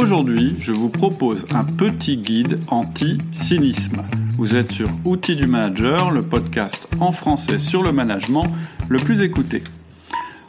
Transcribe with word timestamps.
Aujourd'hui, 0.00 0.54
je 0.60 0.70
vous 0.70 0.90
propose 0.90 1.44
un 1.56 1.64
petit 1.64 2.18
guide 2.18 2.60
anti-cynisme. 2.68 4.04
Vous 4.36 4.54
êtes 4.54 4.70
sur 4.70 4.88
Outils 5.04 5.34
du 5.34 5.48
Manager, 5.48 6.12
le 6.12 6.22
podcast 6.22 6.88
en 7.00 7.10
français 7.10 7.58
sur 7.58 7.82
le 7.82 7.90
management 7.90 8.46
le 8.88 9.00
plus 9.00 9.20
écouté. 9.22 9.64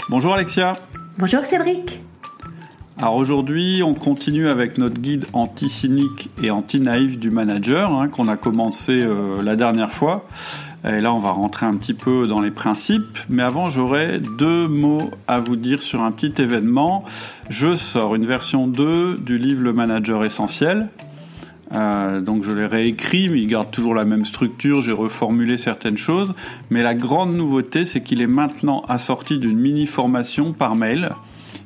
Bonjour 0.08 0.36
Alexia. 0.36 0.74
Bonjour 1.18 1.44
Cédric. 1.44 2.00
Alors 3.00 3.16
aujourd'hui, 3.16 3.82
on 3.82 3.96
continue 3.96 4.50
avec 4.50 4.78
notre 4.78 5.02
guide 5.02 5.26
anti-cynique 5.34 6.30
et 6.44 6.52
anti-naïf 6.52 7.18
du 7.18 7.32
manager 7.32 7.92
hein, 7.92 8.08
qu'on 8.08 8.28
a 8.28 8.38
commencé 8.38 9.02
euh, 9.02 9.42
la 9.42 9.56
dernière 9.56 9.92
fois. 9.92 10.28
Et 10.86 11.02
là, 11.02 11.14
on 11.14 11.20
va 11.20 11.32
rentrer 11.32 11.66
un 11.66 11.76
petit 11.76 11.94
peu 11.94 12.28
dans 12.28 12.40
les 12.40 12.52
principes. 12.52 13.20
Mais 13.30 13.44
avant, 13.44 13.70
j'aurais 13.70 14.20
deux 14.38 14.68
mots 14.68 15.12
à 15.28 15.40
vous 15.40 15.56
dire 15.56 15.84
sur 15.84 16.02
un 16.02 16.12
petit 16.12 16.42
événement. 16.42 17.04
Je 17.50 17.76
sors 17.76 18.16
une 18.16 18.26
version 18.26 18.68
2 18.68 19.18
du 19.18 19.38
livre 19.38 19.62
Le 19.62 19.74
Manager 19.74 20.24
Essentiel. 20.24 20.90
Euh, 21.74 22.22
donc 22.22 22.44
je 22.44 22.52
l'ai 22.52 22.66
réécrit, 22.66 23.30
mais 23.30 23.40
il 23.40 23.48
garde 23.48 23.70
toujours 23.70 23.94
la 23.94 24.06
même 24.06 24.26
structure, 24.26 24.82
j'ai 24.82 24.92
reformulé 24.92 25.58
certaines 25.58 25.98
choses. 25.98 26.34
Mais 26.70 26.82
la 26.82 26.96
grande 26.96 27.36
nouveauté, 27.36 27.86
c'est 27.86 28.02
qu'il 28.02 28.22
est 28.22 28.28
maintenant 28.28 28.82
assorti 28.88 29.38
d'une 29.38 29.58
mini-formation 29.58 30.54
par 30.54 30.76
mail 30.76 31.12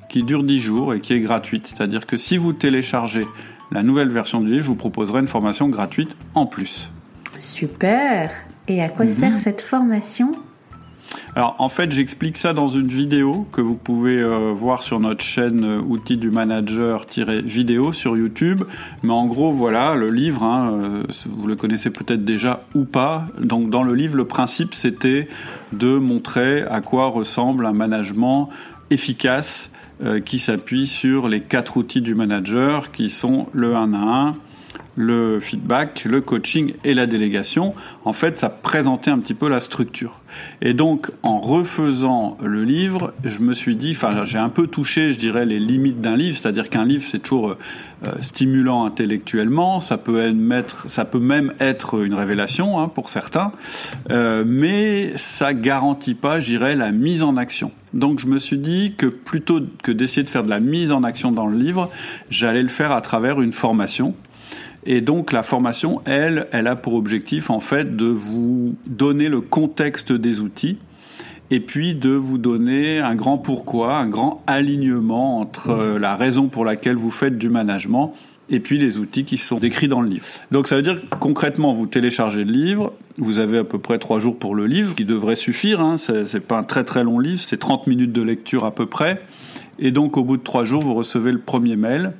qui 0.09 0.23
dure 0.23 0.43
10 0.43 0.59
jours 0.59 0.93
et 0.93 0.99
qui 0.99 1.13
est 1.13 1.21
gratuite. 1.21 1.67
C'est-à-dire 1.67 2.05
que 2.05 2.17
si 2.17 2.38
vous 2.38 2.53
téléchargez 2.53 3.25
la 3.71 3.83
nouvelle 3.83 4.09
version 4.09 4.41
du 4.41 4.52
livre, 4.52 4.63
je 4.63 4.67
vous 4.67 4.75
proposerai 4.75 5.21
une 5.21 5.27
formation 5.27 5.69
gratuite 5.69 6.09
en 6.35 6.45
plus. 6.45 6.91
Super 7.39 8.31
et 8.67 8.81
à 8.81 8.90
quoi 8.90 9.08
sert 9.08 9.31
mhm. 9.31 9.38
cette 9.38 9.62
formation 9.62 10.31
alors 11.35 11.55
en 11.58 11.70
fait 11.70 11.91
j'explique 11.91 12.38
ça 12.38 12.53
dans 12.53 12.67
une 12.67 12.88
vidéo 12.88 13.48
que 13.52 13.62
vous 13.62 13.76
pouvez 13.76 14.20
euh, 14.20 14.52
voir 14.53 14.84
sur 14.84 14.99
notre 14.99 15.23
chaîne 15.23 15.63
euh, 15.63 15.80
outils 15.80 16.17
du 16.17 16.30
manager-vidéo 16.30 17.91
sur 17.91 18.16
YouTube. 18.16 18.63
Mais 19.02 19.13
en 19.13 19.26
gros 19.26 19.52
voilà 19.52 19.95
le 19.95 20.09
livre, 20.11 20.44
hein, 20.44 20.80
euh, 20.81 21.03
vous 21.25 21.47
le 21.47 21.55
connaissez 21.55 21.89
peut-être 21.89 22.23
déjà 22.23 22.64
ou 22.75 22.86
pas. 22.86 23.28
Donc 23.39 23.70
dans 23.70 23.83
le 23.83 23.95
livre 23.95 24.16
le 24.16 24.25
principe 24.25 24.75
c'était 24.75 25.27
de 25.72 25.98
montrer 25.98 26.61
à 26.64 26.81
quoi 26.81 27.08
ressemble 27.08 27.66
un 27.66 27.73
management 27.73 28.50
efficace 28.89 29.72
qui 30.25 30.38
s'appuie 30.38 30.86
sur 30.86 31.30
les 31.30 31.39
quatre 31.39 31.77
outils 31.77 32.02
du 32.02 32.14
manager 32.14 32.92
qui 32.92 33.09
sont 33.09 33.48
le 33.53 33.75
1 33.75 33.94
à 33.94 33.98
1, 33.98 34.31
le 34.95 35.39
feedback, 35.39 36.05
le 36.05 36.22
coaching 36.22 36.73
et 36.83 36.94
la 36.94 37.05
délégation, 37.05 37.73
en 38.05 38.13
fait, 38.13 38.38
ça 38.38 38.49
présentait 38.49 39.11
un 39.11 39.19
petit 39.19 39.33
peu 39.33 39.49
la 39.49 39.59
structure. 39.59 40.22
Et 40.61 40.73
donc, 40.73 41.11
en 41.23 41.39
refaisant 41.39 42.38
le 42.44 42.63
livre, 42.63 43.14
je 43.23 43.39
me 43.39 43.53
suis 43.53 43.75
dit, 43.75 43.91
enfin, 43.91 44.25
j'ai 44.25 44.39
un 44.39 44.49
peu 44.49 44.67
touché, 44.67 45.14
je 45.14 45.19
dirais, 45.19 45.45
les 45.45 45.59
limites 45.59 46.02
d'un 46.02 46.16
livre, 46.16 46.38
c'est-à-dire 46.38 46.69
qu'un 46.69 46.86
livre, 46.86 47.03
c'est 47.03 47.19
toujours 47.19 47.55
euh, 48.05 48.11
stimulant 48.21 48.86
intellectuellement, 48.86 49.80
ça 49.80 49.97
peut, 49.97 50.19
être, 50.52 50.89
ça 50.89 51.05
peut 51.05 51.19
même 51.19 51.53
être 51.59 52.03
une 52.03 52.14
révélation 52.14 52.80
hein, 52.80 52.88
pour 52.88 53.09
certains, 53.09 53.52
euh, 54.11 54.44
mais 54.45 55.14
ça 55.16 55.53
garantit 55.53 56.16
pas, 56.16 56.41
je 56.41 56.47
dirais, 56.52 56.75
la 56.75 56.91
mise 56.91 57.23
en 57.23 57.38
action. 57.38 57.71
Donc 57.94 58.19
je 58.19 58.27
me 58.27 58.39
suis 58.39 58.58
dit 58.58 58.95
que 58.97 59.05
plutôt 59.05 59.61
que 59.83 59.91
d'essayer 59.91 60.23
de 60.23 60.30
faire 60.30 60.44
de 60.44 60.49
la 60.49 60.59
mise 60.59 60.91
en 60.91 61.03
action 61.03 61.31
dans 61.31 61.45
le 61.45 61.58
livre, 61.58 61.91
j'allais 62.30 62.64
le 62.64 62.69
faire 62.69 62.91
à 62.91 63.02
travers 63.02 63.39
une 63.39 63.53
formation. 63.53 64.16
Et 64.86 65.02
donc 65.02 65.31
la 65.31 65.44
formation, 65.44 66.02
elle, 66.06 66.48
elle 66.52 66.67
a 66.67 66.76
pour 66.76 66.95
objectif 66.95 67.50
en 67.50 67.59
fait 67.59 67.95
de 67.95 68.06
vous 68.06 68.76
donner 68.86 69.30
le 69.30 69.42
contexte 69.42 70.12
des 70.12 70.39
outils 70.39 70.78
et 71.52 71.59
puis 71.59 71.94
de 71.94 72.09
vous 72.09 72.38
donner 72.38 73.00
un 73.00 73.16
grand 73.16 73.38
pourquoi, 73.38 73.98
un 73.98 74.08
grand 74.08 74.44
alignement 74.48 75.39
entre 75.39 75.70
euh, 75.70 76.00
la 76.00 76.16
raison 76.16 76.48
pour 76.48 76.66
laquelle 76.66 76.95
vous 76.95 77.11
faites 77.11 77.38
du 77.38 77.50
management 77.50 78.14
et 78.50 78.59
puis 78.59 78.78
les 78.78 78.98
outils 78.98 79.23
qui 79.23 79.38
sont 79.38 79.58
décrits 79.58 79.88
dans 79.88 80.02
le 80.02 80.09
livre. 80.09 80.26
Donc 80.52 80.67
ça 80.67 80.76
veut 80.76 80.81
dire 80.81 81.00
concrètement, 81.20 81.73
vous 81.73 81.86
téléchargez 81.86 82.44
le 82.44 82.52
livre, 82.52 82.94
vous 83.17 83.39
avez 83.39 83.59
à 83.59 83.64
peu 83.64 83.80
près 83.80 83.99
trois 83.99 84.20
jours 84.20 84.38
pour 84.38 84.55
le 84.55 84.66
livre, 84.66 84.95
qui 84.95 85.05
devrait 85.05 85.36
suffire, 85.36 85.80
hein, 85.80 85.95
c'est 85.98 86.45
pas 86.45 86.58
un 86.58 86.64
très 86.64 86.83
très 86.83 87.04
long 87.04 87.20
livre, 87.20 87.39
c'est 87.39 87.58
30 87.58 87.88
minutes 87.88 88.11
de 88.11 88.22
lecture 88.22 88.66
à 88.66 88.72
peu 88.72 88.86
près, 88.86 89.22
et 89.80 89.92
donc 89.92 90.17
au 90.17 90.23
bout 90.23 90.38
de 90.38 90.43
trois 90.43 90.66
jours, 90.66 90.82
vous 90.82 90.93
recevez 90.93 91.32
le 91.32 91.39
premier 91.39 91.76
mail, 91.76 92.14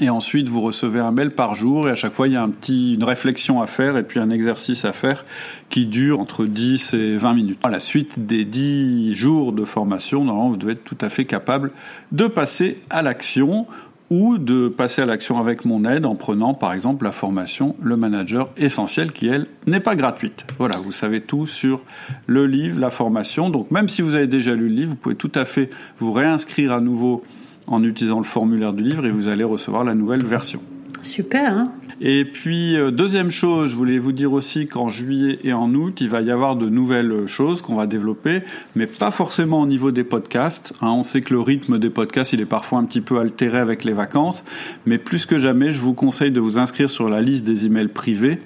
et 0.00 0.10
ensuite, 0.10 0.48
vous 0.48 0.60
recevez 0.60 1.00
un 1.00 1.10
mail 1.10 1.30
par 1.30 1.54
jour 1.54 1.88
et 1.88 1.90
à 1.90 1.94
chaque 1.94 2.12
fois, 2.12 2.28
il 2.28 2.34
y 2.34 2.36
a 2.36 2.42
un 2.42 2.50
petit, 2.50 2.94
une 2.94 3.04
réflexion 3.04 3.60
à 3.60 3.66
faire 3.66 3.96
et 3.96 4.02
puis 4.02 4.20
un 4.20 4.30
exercice 4.30 4.84
à 4.84 4.92
faire 4.92 5.24
qui 5.70 5.86
dure 5.86 6.20
entre 6.20 6.44
10 6.44 6.94
et 6.94 7.16
20 7.16 7.34
minutes. 7.34 7.58
À 7.64 7.68
la 7.68 7.80
suite 7.80 8.26
des 8.26 8.44
10 8.44 9.14
jours 9.14 9.52
de 9.52 9.64
formation, 9.64 10.24
normalement, 10.24 10.50
vous 10.50 10.56
devez 10.56 10.72
être 10.72 10.84
tout 10.84 10.98
à 11.00 11.08
fait 11.08 11.24
capable 11.24 11.72
de 12.12 12.26
passer 12.26 12.80
à 12.90 13.02
l'action 13.02 13.66
ou 14.10 14.38
de 14.38 14.68
passer 14.68 15.02
à 15.02 15.06
l'action 15.06 15.38
avec 15.38 15.64
mon 15.64 15.84
aide 15.84 16.06
en 16.06 16.14
prenant 16.14 16.54
par 16.54 16.72
exemple 16.72 17.04
la 17.04 17.12
formation 17.12 17.76
Le 17.82 17.96
Manager 17.96 18.48
Essentiel 18.56 19.12
qui 19.12 19.26
elle 19.26 19.46
n'est 19.66 19.80
pas 19.80 19.96
gratuite. 19.96 20.46
Voilà, 20.58 20.78
vous 20.78 20.92
savez 20.92 21.20
tout 21.20 21.46
sur 21.46 21.82
le 22.26 22.46
livre, 22.46 22.80
la 22.80 22.90
formation. 22.90 23.50
Donc 23.50 23.70
même 23.70 23.88
si 23.88 24.00
vous 24.00 24.14
avez 24.14 24.26
déjà 24.26 24.54
lu 24.54 24.68
le 24.68 24.74
livre, 24.74 24.90
vous 24.90 24.96
pouvez 24.96 25.14
tout 25.14 25.32
à 25.34 25.44
fait 25.44 25.68
vous 25.98 26.12
réinscrire 26.12 26.72
à 26.72 26.80
nouveau 26.80 27.22
en 27.68 27.82
utilisant 27.84 28.18
le 28.18 28.24
formulaire 28.24 28.72
du 28.72 28.82
livre 28.82 29.06
et 29.06 29.10
vous 29.10 29.28
allez 29.28 29.44
recevoir 29.44 29.84
la 29.84 29.94
nouvelle 29.94 30.24
version. 30.24 30.60
Super. 31.02 31.52
Hein 31.52 31.72
et 32.00 32.24
puis, 32.24 32.76
euh, 32.76 32.92
deuxième 32.92 33.30
chose, 33.30 33.72
je 33.72 33.76
voulais 33.76 33.98
vous 33.98 34.12
dire 34.12 34.32
aussi 34.32 34.66
qu'en 34.66 34.88
juillet 34.88 35.40
et 35.42 35.52
en 35.52 35.74
août, 35.74 35.98
il 36.00 36.08
va 36.08 36.20
y 36.20 36.30
avoir 36.30 36.54
de 36.54 36.68
nouvelles 36.68 37.26
choses 37.26 37.60
qu'on 37.60 37.74
va 37.74 37.88
développer, 37.88 38.42
mais 38.76 38.86
pas 38.86 39.10
forcément 39.10 39.60
au 39.60 39.66
niveau 39.66 39.90
des 39.90 40.04
podcasts. 40.04 40.74
Hein. 40.80 40.90
on 40.90 41.02
sait 41.02 41.22
que 41.22 41.34
le 41.34 41.40
rythme 41.40 41.78
des 41.78 41.90
podcasts, 41.90 42.32
il 42.32 42.40
est 42.40 42.46
parfois 42.46 42.78
un 42.78 42.84
petit 42.84 43.00
peu 43.00 43.18
altéré 43.18 43.58
avec 43.58 43.82
les 43.82 43.94
vacances, 43.94 44.44
mais 44.86 44.98
plus 44.98 45.26
que 45.26 45.40
jamais, 45.40 45.72
je 45.72 45.80
vous 45.80 45.92
conseille 45.92 46.30
de 46.30 46.38
vous 46.38 46.56
inscrire 46.56 46.88
sur 46.88 47.08
la 47.08 47.20
liste 47.20 47.44
des 47.44 47.66
emails 47.66 47.88
privés. 47.88 48.38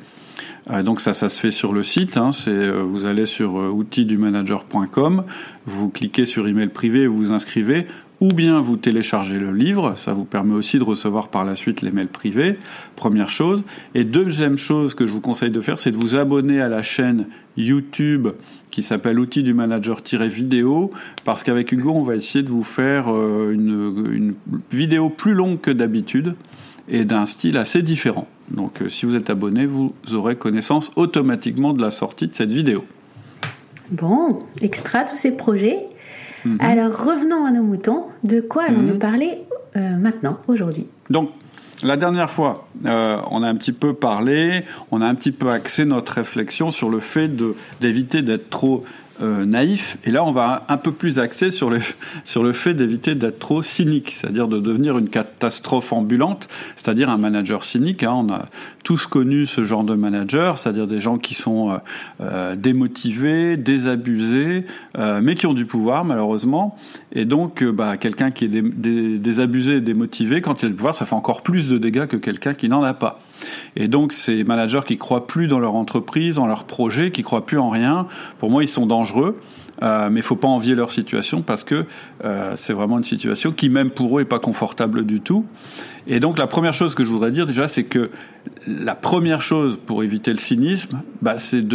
Euh, 0.71 0.83
donc 0.83 1.03
ça, 1.03 1.13
ça 1.13 1.29
se 1.29 1.39
fait 1.39 1.51
sur 1.51 1.75
le 1.75 1.83
site. 1.83 2.17
Hein. 2.17 2.31
euh, 2.49 2.83
vous 2.83 3.05
allez 3.05 3.27
sur 3.27 3.55
outildumanager.com, 3.55 5.25
vous 5.67 5.91
cliquez 5.91 6.25
sur 6.25 6.49
email 6.49 6.69
privé 6.69 7.01
et 7.01 7.07
vous 7.07 7.19
vous 7.19 7.33
inscrivez 7.33 7.87
ou 8.23 8.29
bien 8.29 8.61
vous 8.61 8.77
téléchargez 8.77 9.37
le 9.37 9.51
livre, 9.51 9.95
ça 9.97 10.13
vous 10.13 10.25
permet 10.25 10.55
aussi 10.55 10.79
de 10.79 10.85
recevoir 10.85 11.27
par 11.27 11.45
la 11.45 11.57
suite 11.57 11.83
les 11.83 11.91
mails 11.91 12.07
privés, 12.07 12.57
première 12.95 13.29
chose. 13.29 13.65
Et 13.97 14.05
deuxième 14.05 14.57
chose 14.57 14.95
que 14.95 15.09
je 15.09 15.13
vous 15.13 15.21
conseille 15.21 15.51
de 15.51 15.61
faire, 15.61 15.77
c'est 15.77 15.91
de 15.91 15.97
vous 15.97 16.15
abonner 16.15 16.61
à 16.61 16.69
la 16.69 16.83
chaîne 16.83 17.27
YouTube 17.57 18.29
qui 18.71 18.85
s'appelle 18.85 19.19
Outils 19.19 19.43
du 19.43 19.55
manager-vidéo, 19.55 20.93
parce 21.25 21.43
qu'avec 21.43 21.73
Hugo, 21.73 21.91
on 21.91 22.05
va 22.05 22.15
essayer 22.15 22.45
de 22.45 22.49
vous 22.49 22.63
faire 22.63 23.13
euh, 23.13 23.51
une, 23.51 24.35
vidéo 24.71 25.11
plus 25.11 25.35
longue 25.35 25.61
que 25.61 25.73
d'habitude 25.73 26.37
et 26.89 27.05
d'un 27.05 27.27
style 27.27 27.57
assez 27.57 27.83
différent. 27.83 28.29
Donc 28.53 28.83
euh, 28.83 28.89
si 28.89 29.05
vous 29.05 29.17
êtes 29.17 29.31
abonné, 29.31 29.67
vous 29.67 29.93
aurez 30.13 30.37
connaissance 30.37 30.93
automatiquement 30.95 31.73
de 31.73 31.83
la 31.83 31.91
sortie 31.91 32.29
de 32.29 32.35
cette 32.35 32.53
vidéo. 32.53 32.85
Bon, 33.91 34.39
extra 34.61 35.03
tous 35.03 35.17
ces 35.17 35.33
projets 35.33 35.89
Mhm. 36.45 36.59
Alors 36.61 36.93
revenons 36.93 37.45
à 37.45 37.51
nos 37.51 37.63
moutons. 37.63 38.05
De 38.25 38.41
quoi 38.41 38.65
allons-nous 38.65 38.95
mhm. 38.95 38.99
parler 38.99 39.39
euh, 39.77 39.97
maintenant, 39.97 40.39
aujourd'hui? 40.49 40.87
Donc, 41.11 41.31
la 41.83 41.97
dernière 41.97 42.31
fois, 42.31 42.69
euh, 42.87 43.17
on 43.31 43.43
a 43.43 43.49
un 43.49 43.57
petit 43.57 43.73
peu 43.73 43.93
parlé, 43.93 44.65
on 44.91 45.01
a 45.01 45.07
un 45.07 45.15
petit 45.15 45.33
peu 45.33 45.51
axé 45.51 45.85
notre 45.85 46.13
réflexion 46.13 46.71
sur 46.71 46.89
le 46.89 47.01
fait 47.01 47.29
d'éviter 47.81 48.23
d'être 48.23 48.51
trop 48.51 48.85
euh, 49.23 49.45
naïf. 49.45 49.99
Et 50.05 50.11
là, 50.11 50.25
on 50.25 50.33
va 50.33 50.65
un 50.69 50.77
peu 50.77 50.93
plus 50.93 51.19
axer 51.19 51.51
sur 51.51 51.71
le, 51.71 51.79
sur 52.25 52.43
le 52.43 52.53
fait 52.53 52.75
d'éviter 52.75 53.15
d'être 53.15 53.39
trop 53.39 53.63
cynique, 53.63 54.11
c'est-à-dire 54.11 54.49
de 54.49 54.59
devenir 54.59 54.99
une 54.99 55.09
catastrophe 55.09 55.93
ambulante, 55.93 56.49
c'est-à-dire 56.77 57.09
un 57.09 57.19
manager 57.19 57.65
cynique. 57.65 58.03
Hein. 58.03 58.13
On 58.15 58.33
a 58.33 58.47
tous 58.85 59.07
connu 59.07 59.47
ce 59.47 59.65
genre 59.65 59.85
de 59.85 59.95
manager, 59.95 60.59
c'est-à-dire 60.59 60.87
des 60.87 61.01
gens 61.01 61.19
qui 61.19 61.35
sont 61.35 61.71
euh, 61.71 61.77
euh, 62.21 62.57
démotivés, 62.57 63.57
désabusés, 63.57 64.65
mais 65.23 65.35
qui 65.35 65.47
ont 65.47 65.55
du 65.55 65.67
pouvoir, 65.67 66.05
malheureusement. 66.05 66.77
Et 67.13 67.25
donc, 67.25 67.63
bah, 67.65 67.97
quelqu'un 67.97 68.31
qui 68.31 68.47
est 68.47 69.19
désabusé 69.19 69.77
et 69.77 69.81
démotivé, 69.81 70.41
quand 70.41 70.63
il 70.63 70.67
a 70.67 70.69
du 70.69 70.75
pouvoir, 70.75 70.95
ça 70.95 71.07
fait 71.07 71.15
encore 71.15 71.43
plus 71.43 71.69
de 71.69 71.79
dégâts 71.79 72.07
que 72.07 72.17
quelqu'un 72.17 72.55
qui 72.55 72.69
n'en 72.69 72.83
a 72.83 72.95
pas. 72.95 73.21
Et 73.77 73.89
donc, 73.89 74.13
ces 74.13 74.45
managers 74.45 74.83
qui 74.87 74.99
croient 74.99 75.27
plus 75.27 75.49
dans 75.49 75.59
leur 75.59 75.75
entreprise, 75.75 76.37
dans 76.37 76.47
leur 76.47 76.65
projet, 76.65 77.11
qui 77.11 77.23
croient 77.23 77.47
plus 77.47 77.59
en 77.59 77.71
rien, 77.71 78.07
pour 78.39 78.51
moi, 78.51 78.63
ils 78.63 78.69
sont 78.69 78.87
dangereux. 78.87 79.39
Euh, 79.83 80.11
mais 80.11 80.21
il 80.21 80.23
faut 80.23 80.37
pas 80.37 80.49
envier 80.49 80.75
leur 80.75 80.93
situation 80.93 81.43
parce 81.43 81.65
que 81.65 81.87
euh, 82.25 82.53
c'est 82.55 82.73
vraiment 82.73 82.99
une 82.99 83.05
situation 83.05 83.51
qui, 83.53 83.69
même 83.69 83.91
pour 83.91 84.19
eux, 84.19 84.23
est 84.23 84.27
pas 84.27 84.39
confortable 84.39 85.05
du 85.05 85.21
tout. 85.21 85.45
Et 86.07 86.21
donc, 86.21 86.39
la 86.39 86.47
première 86.47 86.75
chose 86.75 86.95
que 86.95 87.05
je 87.05 87.11
voudrais 87.11 87.33
dire 87.33 87.47
déjà, 87.47 87.67
c'est 87.69 87.85
que 87.85 88.11
la 88.67 88.95
première 88.95 89.43
chose 89.43 89.79
pour 89.85 90.05
éviter 90.05 90.33
le 90.33 90.39
cynisme, 90.39 91.01
bah, 91.21 91.39
c'est 91.39 91.67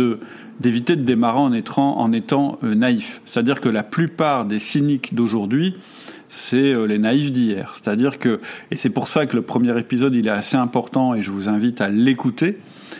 d'éviter 0.59 0.95
de 0.95 1.03
démarrer 1.03 1.39
en 1.39 1.51
étant, 1.51 1.99
en 1.99 2.13
étant 2.13 2.59
euh, 2.63 2.75
naïf. 2.75 3.21
C'est-à-dire 3.25 3.59
que 3.59 3.69
la 3.69 3.83
plupart 3.83 4.45
des 4.45 4.59
cyniques 4.59 5.13
d'aujourd'hui 5.13 5.75
c'est 6.29 6.73
euh, 6.73 6.85
les 6.85 6.97
naïfs 6.97 7.31
d'hier. 7.31 7.73
C'est-à-dire 7.75 8.19
que, 8.19 8.39
et 8.71 8.75
c'est 8.75 8.89
pour 8.89 9.07
ça 9.07 9.25
que 9.25 9.35
le 9.35 9.41
premier 9.41 9.77
épisode, 9.77 10.15
il 10.15 10.27
est 10.27 10.31
assez 10.31 10.57
important 10.57 11.13
et 11.13 11.21
je 11.21 11.31
vous 11.31 11.49
invite 11.49 11.81
à 11.81 11.89
l'écouter, 11.89 12.57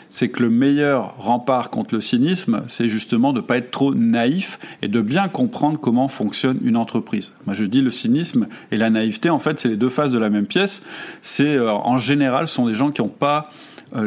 c'est 0.09 0.29
que 0.29 0.43
le 0.43 0.49
meilleur 0.49 1.15
rempart 1.17 1.69
contre 1.69 1.95
le 1.95 2.01
cynisme, 2.01 2.63
c'est 2.67 2.89
justement 2.89 3.33
de 3.33 3.39
ne 3.39 3.45
pas 3.45 3.57
être 3.57 3.71
trop 3.71 3.93
naïf 3.93 4.59
et 4.81 4.87
de 4.87 5.01
bien 5.01 5.27
comprendre 5.27 5.79
comment 5.79 6.07
fonctionne 6.07 6.59
une 6.63 6.77
entreprise. 6.77 7.33
Moi, 7.45 7.55
je 7.55 7.65
dis 7.65 7.81
le 7.81 7.91
cynisme 7.91 8.47
et 8.71 8.77
la 8.77 8.89
naïveté, 8.89 9.29
en 9.29 9.39
fait, 9.39 9.59
c'est 9.59 9.69
les 9.69 9.77
deux 9.77 9.89
faces 9.89 10.11
de 10.11 10.19
la 10.19 10.29
même 10.29 10.45
pièce. 10.45 10.81
C'est, 11.21 11.57
euh, 11.57 11.71
en 11.71 11.97
général, 11.97 12.47
ce 12.47 12.55
sont 12.55 12.67
des 12.67 12.75
gens 12.75 12.91
qui 12.91 13.01
n'ont 13.01 13.09
pas 13.09 13.51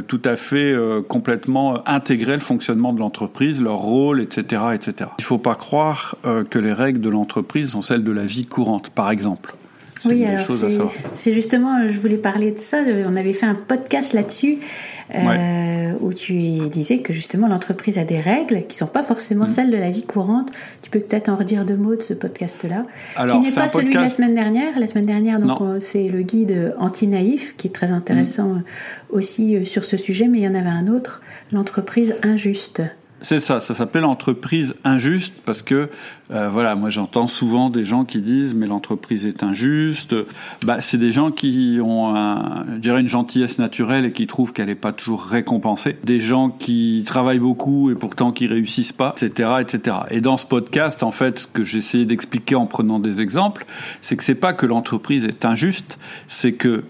tout 0.07 0.21
à 0.25 0.37
fait 0.37 0.73
euh, 0.73 1.03
complètement 1.03 1.87
intégré 1.89 2.35
le 2.35 2.41
fonctionnement 2.41 2.93
de 2.93 3.01
l'entreprise, 3.01 3.63
leur 3.63 3.79
rôle, 3.79 4.21
etc., 4.21 4.63
etc. 4.75 5.11
Il 5.19 5.23
ne 5.23 5.25
faut 5.25 5.39
pas 5.39 5.55
croire 5.55 6.17
que 6.51 6.59
les 6.59 6.73
règles 6.73 7.01
de 7.01 7.09
l'entreprise 7.09 7.71
sont 7.71 7.83
celles 7.83 8.05
de 8.05 8.13
la 8.13 8.25
vie 8.25 8.47
courante, 8.47 8.91
par 8.91 9.11
exemple. 9.11 9.55
Oui, 10.07 10.25
alors 10.25 10.47
c'est 11.15 11.33
justement, 11.33 11.87
je 11.89 12.01
voulais 12.01 12.17
parler 12.17 12.53
de 12.53 12.59
ça. 12.59 12.79
On 13.07 13.17
avait 13.17 13.35
fait 13.35 13.47
un 13.47 13.55
podcast 13.55 14.13
là-dessus 14.15 14.59
euh, 15.15 15.93
où 16.01 16.13
tu 16.13 16.69
disais 16.69 16.99
que 16.99 17.13
justement 17.13 17.49
l'entreprise 17.49 17.99
a 17.99 18.05
des 18.05 18.21
règles 18.21 18.67
qui 18.67 18.77
sont 18.77 18.87
pas 18.87 19.03
forcément 19.03 19.45
mm. 19.45 19.49
celles 19.49 19.71
de 19.71 19.77
la 19.77 19.91
vie 19.91 20.05
courante. 20.05 20.51
Tu 20.83 20.91
peux 20.91 21.01
peut-être 21.01 21.29
en 21.29 21.37
redire 21.37 21.65
deux 21.65 21.77
mots 21.77 21.97
de 21.97 22.03
ce 22.03 22.15
podcast-là, 22.15 22.87
qui 23.29 23.39
n'est 23.39 23.53
pas 23.53 23.69
celui 23.69 23.95
de 23.95 23.99
la 23.99 24.09
semaine 24.09 24.35
dernière. 24.35 24.79
La 24.79 24.87
semaine 24.87 25.07
dernière, 25.07 25.41
donc 25.41 25.61
c'est 25.81 26.09
le 26.09 26.23
guide 26.23 26.75
anti-naïf 26.79 27.57
qui 27.57 27.69
est 27.69 27.71
très 27.71 27.93
intéressant 27.93 28.49
mm. 28.49 28.65
aussi 29.11 29.57
euh, 29.57 29.65
sur 29.65 29.85
ce 29.85 29.97
sujet, 29.97 30.29
mais 30.29 30.39
il 30.39 30.45
y 30.45 30.49
en 30.49 30.55
avait 30.55 30.69
un 30.69 30.89
autre, 30.89 31.23
l'entreprise 31.53 32.15
injuste. 32.23 32.83
C'est 33.23 33.41
ça, 33.41 33.61
ça 33.61 33.75
s'appelle 33.75 34.05
entreprise 34.05 34.75
injuste 34.85 35.35
parce 35.45 35.63
que 35.63 35.91
euh, 36.31 36.49
voilà, 36.49 36.75
moi 36.75 36.91
j'entends 36.91 37.27
souvent 37.27 37.69
des 37.69 37.85
gens 37.85 38.05
qui 38.05 38.21
disent 38.23 38.55
mais 38.55 38.67
l'entreprise 38.67 39.27
est 39.27 39.43
injuste. 39.43 40.15
Bah, 40.65 40.81
c'est 40.81 40.97
des 40.97 41.13
gens 41.13 41.31
qui 41.31 41.81
ont, 41.83 42.15
un, 42.15 42.65
je 42.73 42.79
dirais, 42.79 43.01
une 43.01 43.09
gentillesse 43.09 43.59
naturelle 43.59 44.07
et 44.07 44.13
qui 44.13 44.27
trouvent 44.27 44.53
qu'elle 44.53 44.67
n'est 44.67 44.75
pas 44.75 44.93
toujours 44.93 45.25
récompensée. 45.25 45.97
Des 46.05 46.21
gens 46.21 46.49
qui 46.51 47.03
travaillent 47.05 47.39
beaucoup 47.39 47.91
et 47.91 47.95
pourtant 47.95 48.33
qui 48.33 48.47
réussissent 48.47 48.93
pas, 48.93 49.15
etc., 49.21 49.51
etc. 49.61 49.97
Et 50.11 50.21
dans 50.21 50.37
ce 50.37 50.47
podcast, 50.47 51.03
en 51.03 51.11
fait, 51.11 51.41
ce 51.41 51.47
que 51.47 51.65
j'essayais 51.65 52.07
d'expliquer 52.07 52.55
en 52.55 52.67
prenant 52.67 53.01
des 53.01 53.21
exemples, 53.21 53.67
c'est 54.01 54.17
que 54.17 54.25
c'est 54.25 54.35
pas 54.35 54.53
que 54.53 54.67
l'entreprise 54.67 55.25
est 55.25 55.45
injuste, 55.45 55.99
c'est 56.27 56.53
que 56.53 56.85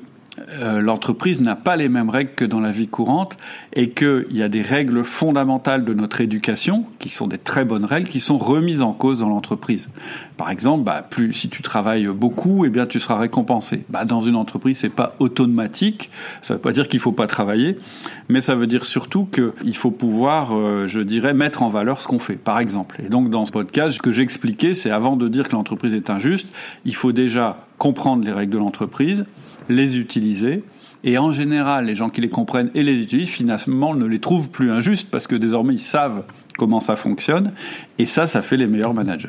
euh, 0.50 0.80
l'entreprise 0.80 1.40
n'a 1.40 1.56
pas 1.56 1.76
les 1.76 1.88
mêmes 1.88 2.10
règles 2.10 2.32
que 2.34 2.44
dans 2.44 2.60
la 2.60 2.70
vie 2.70 2.88
courante 2.88 3.36
et 3.74 3.90
qu'il 3.90 4.26
y 4.30 4.42
a 4.42 4.48
des 4.48 4.62
règles 4.62 5.04
fondamentales 5.04 5.84
de 5.84 5.94
notre 5.94 6.20
éducation, 6.20 6.84
qui 6.98 7.08
sont 7.08 7.26
des 7.26 7.38
très 7.38 7.64
bonnes 7.64 7.84
règles, 7.84 8.08
qui 8.08 8.20
sont 8.20 8.38
remises 8.38 8.82
en 8.82 8.92
cause 8.92 9.20
dans 9.20 9.28
l'entreprise. 9.28 9.88
Par 10.36 10.50
exemple, 10.50 10.84
bah, 10.84 11.06
plus 11.08 11.32
si 11.32 11.48
tu 11.48 11.62
travailles 11.62 12.06
beaucoup, 12.06 12.64
eh 12.64 12.68
bien 12.68 12.86
tu 12.86 13.00
seras 13.00 13.18
récompensé. 13.18 13.84
Bah, 13.88 14.04
dans 14.04 14.20
une 14.20 14.36
entreprise, 14.36 14.78
c'est 14.78 14.88
pas 14.88 15.14
automatique. 15.18 16.10
Ça 16.42 16.54
veut 16.54 16.60
pas 16.60 16.72
dire 16.72 16.88
qu'il 16.88 17.00
faut 17.00 17.12
pas 17.12 17.26
travailler, 17.26 17.78
mais 18.28 18.40
ça 18.40 18.54
veut 18.54 18.66
dire 18.66 18.84
surtout 18.84 19.26
qu'il 19.26 19.76
faut 19.76 19.90
pouvoir, 19.90 20.56
euh, 20.56 20.86
je 20.86 21.00
dirais, 21.00 21.34
mettre 21.34 21.62
en 21.62 21.68
valeur 21.68 22.00
ce 22.00 22.08
qu'on 22.08 22.18
fait. 22.18 22.36
Par 22.36 22.58
exemple. 22.58 23.00
Et 23.04 23.08
donc 23.08 23.30
dans 23.30 23.46
ce 23.46 23.52
podcast, 23.52 23.96
ce 23.96 24.02
que 24.02 24.12
j'expliquais, 24.12 24.74
c'est 24.74 24.90
avant 24.90 25.16
de 25.16 25.28
dire 25.28 25.48
que 25.48 25.56
l'entreprise 25.56 25.94
est 25.94 26.10
injuste, 26.10 26.48
il 26.84 26.94
faut 26.94 27.12
déjà 27.12 27.66
comprendre 27.78 28.24
les 28.24 28.32
règles 28.32 28.52
de 28.52 28.58
l'entreprise, 28.58 29.24
les 29.70 29.98
utiliser. 29.98 30.62
Et 31.02 31.16
en 31.16 31.32
général, 31.32 31.86
les 31.86 31.94
gens 31.94 32.10
qui 32.10 32.20
les 32.20 32.28
comprennent 32.28 32.70
et 32.74 32.82
les 32.82 33.00
utilisent, 33.00 33.30
finalement, 33.30 33.94
ne 33.94 34.04
les 34.04 34.18
trouvent 34.18 34.50
plus 34.50 34.70
injustes 34.70 35.08
parce 35.10 35.26
que 35.26 35.34
désormais, 35.34 35.74
ils 35.74 35.80
savent 35.80 36.24
comment 36.58 36.80
ça 36.80 36.96
fonctionne. 36.96 37.52
Et 37.98 38.04
ça, 38.04 38.26
ça 38.26 38.42
fait 38.42 38.58
les 38.58 38.66
meilleurs 38.66 38.92
managers. 38.92 39.28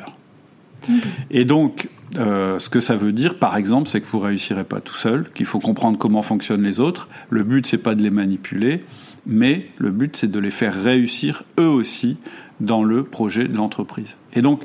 Mmh. 0.86 0.94
Et 1.30 1.44
donc, 1.46 1.88
euh, 2.18 2.58
ce 2.58 2.68
que 2.68 2.80
ça 2.80 2.94
veut 2.94 3.12
dire, 3.12 3.38
par 3.38 3.56
exemple, 3.56 3.88
c'est 3.88 4.00
que 4.00 4.06
vous 4.06 4.18
réussirez 4.18 4.64
pas 4.64 4.80
tout 4.80 4.96
seul, 4.96 5.30
qu'il 5.34 5.46
faut 5.46 5.60
comprendre 5.60 5.96
comment 5.96 6.22
fonctionnent 6.22 6.62
les 6.62 6.78
autres. 6.78 7.08
Le 7.30 7.42
but, 7.42 7.66
c'est 7.66 7.78
pas 7.78 7.94
de 7.94 8.02
les 8.02 8.10
manipuler, 8.10 8.84
mais 9.24 9.68
le 9.78 9.90
but, 9.90 10.16
c'est 10.16 10.30
de 10.30 10.38
les 10.38 10.50
faire 10.50 10.74
réussir 10.74 11.42
eux 11.58 11.68
aussi 11.68 12.18
dans 12.60 12.84
le 12.84 13.02
projet 13.02 13.48
de 13.48 13.56
l'entreprise. 13.56 14.16
Et 14.34 14.42
donc, 14.42 14.62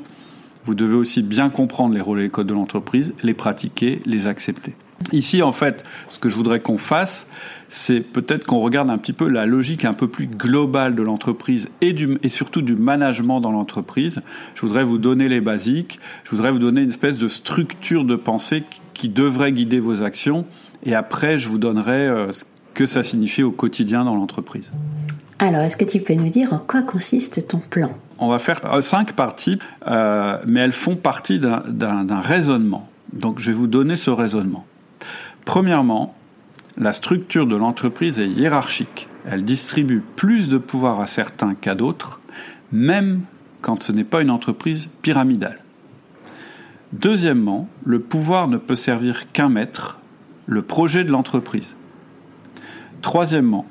vous 0.66 0.74
devez 0.74 0.94
aussi 0.94 1.22
bien 1.22 1.48
comprendre 1.48 1.94
les 1.94 2.00
rôles 2.02 2.18
et 2.18 2.24
les 2.24 2.28
codes 2.28 2.48
de 2.48 2.54
l'entreprise, 2.54 3.14
les 3.22 3.34
pratiquer, 3.34 4.02
les 4.04 4.26
accepter. 4.26 4.74
Ici, 5.12 5.42
en 5.42 5.52
fait, 5.52 5.84
ce 6.10 6.18
que 6.18 6.28
je 6.28 6.34
voudrais 6.34 6.60
qu'on 6.60 6.78
fasse, 6.78 7.26
c'est 7.68 8.00
peut-être 8.00 8.46
qu'on 8.46 8.60
regarde 8.60 8.90
un 8.90 8.98
petit 8.98 9.12
peu 9.12 9.28
la 9.28 9.46
logique 9.46 9.84
un 9.84 9.94
peu 9.94 10.08
plus 10.08 10.26
globale 10.26 10.94
de 10.94 11.02
l'entreprise 11.02 11.68
et, 11.82 11.94
et 12.22 12.28
surtout 12.28 12.62
du 12.62 12.74
management 12.74 13.40
dans 13.40 13.52
l'entreprise. 13.52 14.22
Je 14.54 14.62
voudrais 14.62 14.84
vous 14.84 14.98
donner 14.98 15.28
les 15.28 15.40
basiques, 15.40 16.00
je 16.24 16.30
voudrais 16.30 16.50
vous 16.50 16.58
donner 16.58 16.82
une 16.82 16.88
espèce 16.88 17.18
de 17.18 17.28
structure 17.28 18.04
de 18.04 18.16
pensée 18.16 18.64
qui 18.94 19.08
devrait 19.08 19.52
guider 19.52 19.80
vos 19.80 20.02
actions, 20.02 20.44
et 20.84 20.94
après, 20.94 21.38
je 21.38 21.48
vous 21.48 21.58
donnerai 21.58 22.08
euh, 22.08 22.32
ce 22.32 22.44
que 22.74 22.86
ça 22.86 23.02
signifie 23.02 23.42
au 23.42 23.50
quotidien 23.50 24.04
dans 24.04 24.14
l'entreprise. 24.14 24.72
Alors, 25.38 25.60
est-ce 25.60 25.76
que 25.76 25.84
tu 25.84 26.00
peux 26.00 26.14
nous 26.14 26.30
dire 26.30 26.52
en 26.52 26.58
quoi 26.58 26.82
consiste 26.82 27.46
ton 27.46 27.58
plan? 27.58 27.90
On 28.18 28.28
va 28.28 28.38
faire 28.38 28.60
euh, 28.72 28.80
cinq 28.80 29.12
parties, 29.12 29.58
euh, 29.86 30.38
mais 30.46 30.60
elles 30.60 30.72
font 30.72 30.96
partie 30.96 31.38
d'un 31.38 32.20
raisonnement. 32.20 32.88
Donc, 33.12 33.38
je 33.38 33.50
vais 33.50 33.56
vous 33.56 33.68
donner 33.68 33.96
ce 33.96 34.10
raisonnement. 34.10 34.66
Premièrement, 35.48 36.14
la 36.76 36.92
structure 36.92 37.46
de 37.46 37.56
l'entreprise 37.56 38.20
est 38.20 38.28
hiérarchique. 38.28 39.08
Elle 39.24 39.46
distribue 39.46 40.02
plus 40.14 40.50
de 40.50 40.58
pouvoir 40.58 41.00
à 41.00 41.06
certains 41.06 41.54
qu'à 41.54 41.74
d'autres, 41.74 42.20
même 42.70 43.22
quand 43.62 43.82
ce 43.82 43.90
n'est 43.90 44.04
pas 44.04 44.20
une 44.20 44.30
entreprise 44.30 44.90
pyramidale. 45.00 45.60
Deuxièmement, 46.92 47.66
le 47.82 47.98
pouvoir 47.98 48.48
ne 48.48 48.58
peut 48.58 48.76
servir 48.76 49.32
qu'un 49.32 49.48
maître, 49.48 49.98
le 50.44 50.60
projet 50.60 51.02
de 51.02 51.12
l'entreprise. 51.12 51.76
Troisièmement, 53.00 53.64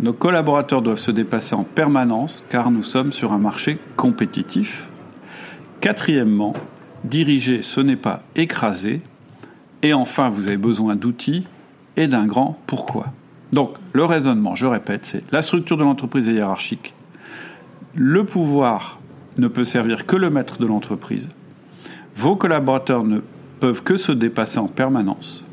nos 0.00 0.14
collaborateurs 0.14 0.82
doivent 0.82 0.98
se 0.98 1.12
dépasser 1.12 1.54
en 1.54 1.62
permanence 1.62 2.44
car 2.48 2.72
nous 2.72 2.82
sommes 2.82 3.12
sur 3.12 3.32
un 3.32 3.38
marché 3.38 3.78
compétitif. 3.94 4.88
Quatrièmement, 5.80 6.54
diriger, 7.04 7.62
ce 7.62 7.80
n'est 7.80 7.94
pas 7.94 8.24
écraser, 8.34 9.00
et 9.84 9.92
enfin, 9.92 10.30
vous 10.30 10.48
avez 10.48 10.56
besoin 10.56 10.96
d'outils 10.96 11.44
et 11.98 12.08
d'un 12.08 12.24
grand 12.24 12.58
pourquoi. 12.66 13.12
Donc, 13.52 13.74
le 13.92 14.04
raisonnement, 14.04 14.56
je 14.56 14.64
répète, 14.64 15.04
c'est 15.04 15.22
la 15.30 15.42
structure 15.42 15.76
de 15.76 15.84
l'entreprise 15.84 16.26
est 16.26 16.32
hiérarchique. 16.32 16.94
Le 17.94 18.24
pouvoir 18.24 18.98
ne 19.38 19.46
peut 19.46 19.64
servir 19.64 20.06
que 20.06 20.16
le 20.16 20.30
maître 20.30 20.58
de 20.58 20.66
l'entreprise. 20.66 21.28
Vos 22.16 22.34
collaborateurs 22.34 23.04
ne 23.04 23.20
peuvent 23.60 23.82
que 23.82 23.98
se 23.98 24.10
dépasser 24.10 24.58
en 24.58 24.68
permanence. 24.68 25.46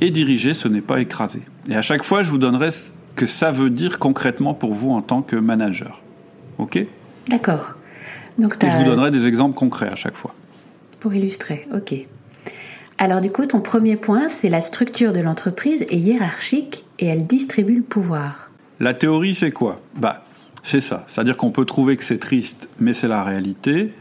Et 0.00 0.10
diriger, 0.10 0.54
ce 0.54 0.66
n'est 0.66 0.80
pas 0.80 1.00
écraser. 1.00 1.42
Et 1.68 1.76
à 1.76 1.82
chaque 1.82 2.02
fois, 2.02 2.22
je 2.22 2.30
vous 2.30 2.38
donnerai 2.38 2.70
ce 2.70 2.92
que 3.14 3.26
ça 3.26 3.52
veut 3.52 3.70
dire 3.70 3.98
concrètement 3.98 4.54
pour 4.54 4.72
vous 4.72 4.90
en 4.90 5.02
tant 5.02 5.20
que 5.20 5.36
manager. 5.36 6.00
OK? 6.56 6.78
D'accord. 7.28 7.74
Donc, 8.38 8.56
Et 8.64 8.70
je 8.70 8.76
vous 8.78 8.84
donnerai 8.84 9.10
des 9.10 9.26
exemples 9.26 9.54
concrets 9.54 9.88
à 9.88 9.96
chaque 9.96 10.16
fois. 10.16 10.34
Pour 10.98 11.14
illustrer, 11.14 11.68
ok. 11.74 12.06
Alors 12.98 13.20
du 13.20 13.30
coup, 13.30 13.46
ton 13.46 13.60
premier 13.60 13.96
point, 13.96 14.28
c'est 14.28 14.48
la 14.48 14.60
structure 14.60 15.12
de 15.12 15.20
l'entreprise 15.20 15.82
est 15.82 15.96
hiérarchique 15.96 16.84
et 16.98 17.06
elle 17.06 17.26
distribue 17.26 17.76
le 17.76 17.82
pouvoir. 17.82 18.50
La 18.80 18.94
théorie, 18.94 19.34
c'est 19.34 19.50
quoi? 19.50 19.80
Bah, 19.96 20.24
c'est 20.62 20.80
ça. 20.80 21.04
C'est-à-dire 21.06 21.36
qu'on 21.36 21.50
peut 21.50 21.64
trouver 21.64 21.96
que 21.96 22.04
c'est 22.04 22.18
triste, 22.18 22.68
mais 22.78 22.94
c'est 22.94 23.08
la 23.08 23.24
réalité. 23.24 23.92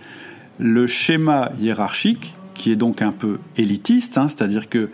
Le 0.59 0.87
schéma 0.87 1.51
hiérarchique, 1.59 2.35
qui 2.53 2.71
est 2.71 2.75
donc 2.75 3.01
un 3.01 3.11
peu 3.11 3.39
élitiste, 3.57 4.17
hein, 4.17 4.27
c'est-à-dire 4.27 4.69
que 4.69 4.89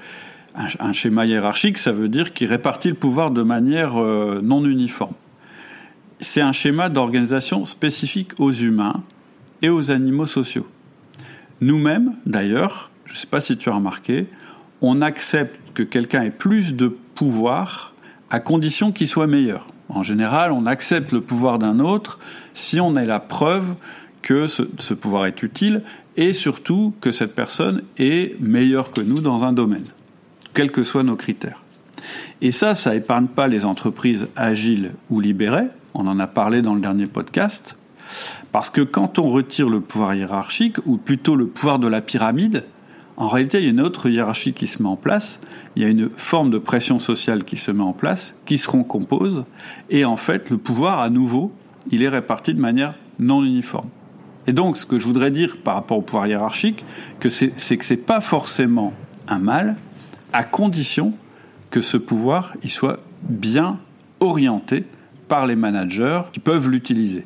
un, 0.55 0.91
schéma 0.91 1.25
hiérarchique, 1.25 1.77
ça 1.77 1.91
veut 1.91 2.09
dire 2.09 2.33
qu'il 2.33 2.47
répartit 2.47 2.89
le 2.89 2.95
pouvoir 2.95 3.31
de 3.31 3.43
manière 3.43 4.01
euh, 4.01 4.41
non 4.43 4.65
uniforme. 4.65 5.13
C'est 6.19 6.41
un 6.41 6.51
schéma 6.51 6.89
d'organisation 6.89 7.65
spécifique 7.65 8.31
aux 8.39 8.51
humains 8.51 9.03
et 9.62 9.69
aux 9.69 9.91
animaux 9.91 10.25
sociaux. 10.25 10.67
Nous-mêmes, 11.62 12.15
d'ailleurs, 12.25 12.89
je 13.09 13.15
ne 13.15 13.17
sais 13.17 13.27
pas 13.27 13.41
si 13.41 13.57
tu 13.57 13.69
as 13.69 13.73
remarqué, 13.73 14.27
on 14.81 15.01
accepte 15.01 15.59
que 15.73 15.83
quelqu'un 15.83 16.21
ait 16.21 16.31
plus 16.31 16.75
de 16.75 16.87
pouvoir 16.87 17.93
à 18.29 18.39
condition 18.39 18.91
qu'il 18.91 19.07
soit 19.07 19.27
meilleur. 19.27 19.67
En 19.89 20.03
général, 20.03 20.51
on 20.51 20.67
accepte 20.67 21.11
le 21.11 21.21
pouvoir 21.21 21.57
d'un 21.57 21.79
autre 21.79 22.19
si 22.53 22.79
on 22.79 22.95
a 22.95 23.03
la 23.03 23.19
preuve 23.19 23.75
que 24.21 24.45
ce, 24.45 24.93
pouvoir 24.93 25.25
est 25.25 25.41
utile 25.41 25.81
et 26.17 26.33
surtout 26.33 26.93
que 27.01 27.11
cette 27.11 27.33
personne 27.33 27.81
est 27.97 28.39
meilleure 28.39 28.91
que 28.91 29.01
nous 29.01 29.21
dans 29.21 29.43
un 29.43 29.53
domaine, 29.53 29.85
quels 30.53 30.71
que 30.71 30.83
soient 30.83 31.03
nos 31.03 31.15
critères. 31.15 31.63
Et 32.41 32.51
ça, 32.51 32.75
ça 32.75 32.95
épargne 32.95 33.27
pas 33.27 33.47
les 33.47 33.65
entreprises 33.65 34.27
agiles 34.35 34.91
ou 35.09 35.19
libérées, 35.19 35.67
on 35.95 36.05
en 36.05 36.19
a 36.19 36.27
parlé 36.27 36.61
dans 36.61 36.75
le 36.75 36.81
dernier 36.81 37.07
podcast, 37.07 37.75
parce 38.51 38.69
que 38.69 38.81
quand 38.81 39.17
on 39.17 39.29
retire 39.29 39.69
le 39.69 39.79
pouvoir 39.79 40.13
hiérarchique, 40.13 40.77
ou 40.85 40.97
plutôt 40.97 41.35
le 41.35 41.47
pouvoir 41.47 41.79
de 41.79 41.87
la 41.87 42.01
pyramide, 42.01 42.63
en 43.19 43.27
réalité, 43.27 43.59
il 43.59 43.65
y 43.65 43.67
a 43.67 43.71
une 43.71 43.81
autre 43.81 44.09
hiérarchie 44.09 44.53
qui 44.53 44.65
se 44.65 44.81
met 44.81 44.88
en 44.88 44.95
place, 44.95 45.41
il 45.75 45.83
y 45.83 45.85
a 45.85 45.89
une 45.89 46.09
forme 46.09 46.49
de 46.49 46.57
pression 46.57 46.99
sociale 46.99 47.43
qui 47.43 47.57
se 47.57 47.69
met 47.69 47.83
en 47.83 47.91
place, 47.91 48.33
qui 48.45 48.57
se 48.57 48.71
recompose, 48.71 49.43
et 49.89 50.05
en 50.05 50.15
fait, 50.15 50.49
le 50.49 50.57
pouvoir, 50.57 50.99
à 50.99 51.09
nouveau, 51.09 51.51
il 51.91 52.01
est 52.01 52.09
réparti 52.09 52.53
de 52.53 52.61
manière 52.61 52.95
non 53.19 53.43
uniforme. 53.43 53.89
Et 54.47 54.53
donc, 54.53 54.77
ce 54.77 54.85
que 54.85 54.97
je 54.97 55.05
voudrais 55.05 55.31
dire 55.31 55.57
par 55.61 55.75
rapport 55.75 55.97
au 55.97 56.01
pouvoir 56.01 56.27
hiérarchique, 56.27 56.85
c'est 57.27 57.77
que 57.77 57.85
c'est 57.85 57.97
pas 57.97 58.21
forcément 58.21 58.93
un 59.27 59.39
mal, 59.39 59.75
à 60.31 60.43
condition 60.43 61.13
que 61.71 61.81
ce 61.81 61.97
pouvoir 61.97 62.53
il 62.63 62.71
soit 62.71 62.99
bien 63.23 63.79
orienté 64.21 64.85
par 65.27 65.45
les 65.45 65.57
managers 65.57 66.21
qui 66.31 66.39
peuvent 66.39 66.69
l'utiliser. 66.69 67.25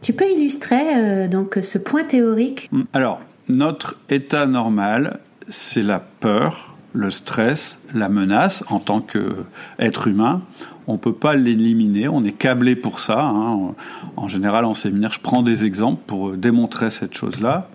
Tu 0.00 0.12
peux 0.12 0.30
illustrer 0.30 0.94
euh, 0.94 1.28
donc 1.28 1.58
ce 1.60 1.78
point 1.78 2.04
théorique? 2.04 2.68
Hum, 2.72 2.86
Alors, 2.92 3.20
notre 3.48 3.96
état 4.10 4.46
normal, 4.46 5.20
c'est 5.48 5.82
la 5.82 6.00
peur, 6.00 6.74
le 6.92 7.10
stress, 7.10 7.78
la 7.94 8.08
menace 8.08 8.64
en 8.68 8.80
tant 8.80 9.00
qu'être 9.00 10.08
humain. 10.08 10.42
On 10.88 10.94
ne 10.94 10.98
peut 10.98 11.12
pas 11.12 11.34
l'éliminer, 11.34 12.08
on 12.08 12.24
est 12.24 12.32
câblé 12.32 12.74
pour 12.76 13.00
ça. 13.00 13.20
Hein. 13.20 13.74
En 14.16 14.28
général, 14.28 14.64
en 14.64 14.74
séminaire, 14.74 15.12
je 15.12 15.20
prends 15.20 15.42
des 15.42 15.64
exemples 15.64 16.02
pour 16.06 16.36
démontrer 16.36 16.90
cette 16.90 17.14
chose-là. 17.14 17.68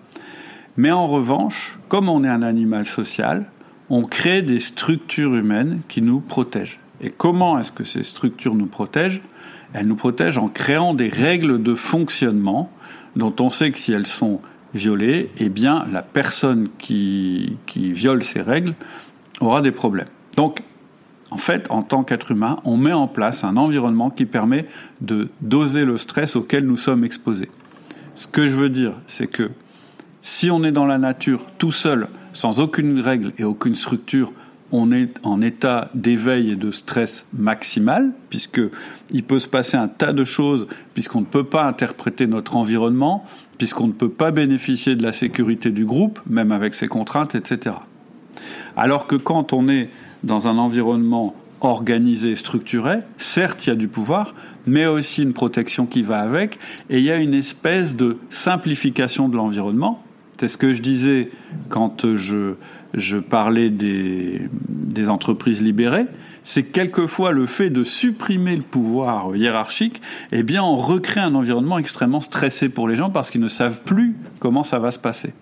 Mais 0.76 0.90
en 0.90 1.06
revanche, 1.06 1.78
comme 1.88 2.08
on 2.08 2.24
est 2.24 2.28
un 2.28 2.42
animal 2.42 2.86
social, 2.86 3.46
on 3.90 4.04
crée 4.04 4.42
des 4.42 4.58
structures 4.58 5.34
humaines 5.34 5.80
qui 5.88 6.00
nous 6.00 6.20
protègent. 6.20 6.80
Et 7.00 7.10
comment 7.10 7.58
est-ce 7.58 7.72
que 7.72 7.84
ces 7.84 8.02
structures 8.02 8.54
nous 8.54 8.66
protègent? 8.66 9.22
Elles 9.74 9.86
nous 9.86 9.96
protègent 9.96 10.38
en 10.38 10.48
créant 10.48 10.94
des 10.94 11.08
règles 11.08 11.62
de 11.62 11.74
fonctionnement 11.74 12.70
dont 13.16 13.34
on 13.40 13.50
sait 13.50 13.70
que 13.70 13.78
si 13.78 13.92
elles 13.92 14.06
sont 14.06 14.40
violées, 14.74 15.30
eh 15.38 15.48
bien 15.48 15.86
la 15.92 16.02
personne 16.02 16.68
qui, 16.78 17.56
qui 17.66 17.92
viole 17.92 18.22
ces 18.22 18.40
règles 18.40 18.74
aura 19.40 19.60
des 19.60 19.72
problèmes. 19.72 20.08
Donc, 20.36 20.62
en 21.30 21.38
fait, 21.38 21.66
en 21.70 21.82
tant 21.82 22.04
qu'être 22.04 22.30
humain, 22.30 22.58
on 22.64 22.76
met 22.76 22.92
en 22.92 23.08
place 23.08 23.42
un 23.42 23.56
environnement 23.56 24.10
qui 24.10 24.26
permet 24.26 24.66
de 25.00 25.30
doser 25.40 25.84
le 25.84 25.96
stress 25.96 26.36
auquel 26.36 26.66
nous 26.66 26.76
sommes 26.76 27.04
exposés. 27.04 27.48
Ce 28.14 28.26
que 28.26 28.48
je 28.48 28.54
veux 28.54 28.68
dire, 28.68 28.92
c'est 29.06 29.26
que 29.26 29.50
si 30.20 30.50
on 30.50 30.62
est 30.62 30.72
dans 30.72 30.84
la 30.84 30.98
nature 30.98 31.46
tout 31.58 31.72
seul, 31.72 32.08
sans 32.32 32.60
aucune 32.60 33.00
règle 33.00 33.32
et 33.38 33.44
aucune 33.44 33.74
structure, 33.74 34.32
on 34.72 34.92
est 34.92 35.14
en 35.22 35.42
état 35.42 35.90
d'éveil 35.94 36.50
et 36.50 36.56
de 36.56 36.70
stress 36.70 37.26
maximal, 37.32 38.12
puisqu'il 38.30 39.22
peut 39.22 39.40
se 39.40 39.48
passer 39.48 39.76
un 39.76 39.88
tas 39.88 40.12
de 40.12 40.24
choses, 40.24 40.66
puisqu'on 40.94 41.20
ne 41.20 41.26
peut 41.26 41.44
pas 41.44 41.64
interpréter 41.64 42.26
notre 42.26 42.56
environnement, 42.56 43.24
puisqu'on 43.62 43.86
ne 43.86 43.92
peut 43.92 44.08
pas 44.08 44.32
bénéficier 44.32 44.96
de 44.96 45.04
la 45.04 45.12
sécurité 45.12 45.70
du 45.70 45.84
groupe, 45.84 46.18
même 46.26 46.50
avec 46.50 46.74
ses 46.74 46.88
contraintes, 46.88 47.36
etc. 47.36 47.76
Alors 48.76 49.06
que 49.06 49.14
quand 49.14 49.52
on 49.52 49.68
est 49.68 49.88
dans 50.24 50.48
un 50.48 50.58
environnement 50.58 51.36
organisé, 51.60 52.34
structuré, 52.34 52.96
certes 53.18 53.64
il 53.64 53.70
y 53.70 53.72
a 53.72 53.76
du 53.76 53.86
pouvoir, 53.86 54.34
mais 54.66 54.86
aussi 54.86 55.22
une 55.22 55.32
protection 55.32 55.86
qui 55.86 56.02
va 56.02 56.18
avec, 56.18 56.58
et 56.90 56.98
il 56.98 57.04
y 57.04 57.12
a 57.12 57.18
une 57.18 57.34
espèce 57.34 57.94
de 57.94 58.18
simplification 58.30 59.28
de 59.28 59.36
l'environnement, 59.36 60.02
c'est 60.40 60.48
ce 60.48 60.58
que 60.58 60.74
je 60.74 60.82
disais 60.82 61.30
quand 61.68 62.16
je, 62.16 62.56
parlais 63.20 63.70
des 63.70 65.08
entreprises 65.08 65.62
libérées, 65.62 66.06
c'est 66.44 66.64
quelquefois 66.64 67.32
le 67.32 67.46
fait 67.46 67.70
de 67.70 67.84
supprimer 67.84 68.56
le 68.56 68.62
pouvoir 68.62 69.36
hiérarchique, 69.36 70.02
eh 70.32 70.42
bien, 70.42 70.62
on 70.62 70.76
recrée 70.76 71.20
un 71.20 71.34
environnement 71.34 71.78
extrêmement 71.78 72.20
stressé 72.20 72.68
pour 72.68 72.88
les 72.88 72.96
gens 72.96 73.10
parce 73.10 73.30
qu'ils 73.30 73.40
ne 73.40 73.48
savent 73.48 73.80
plus 73.82 74.16
comment 74.40 74.64
ça 74.64 74.78
va 74.78 74.90
se 74.90 74.98
passer. 74.98 75.34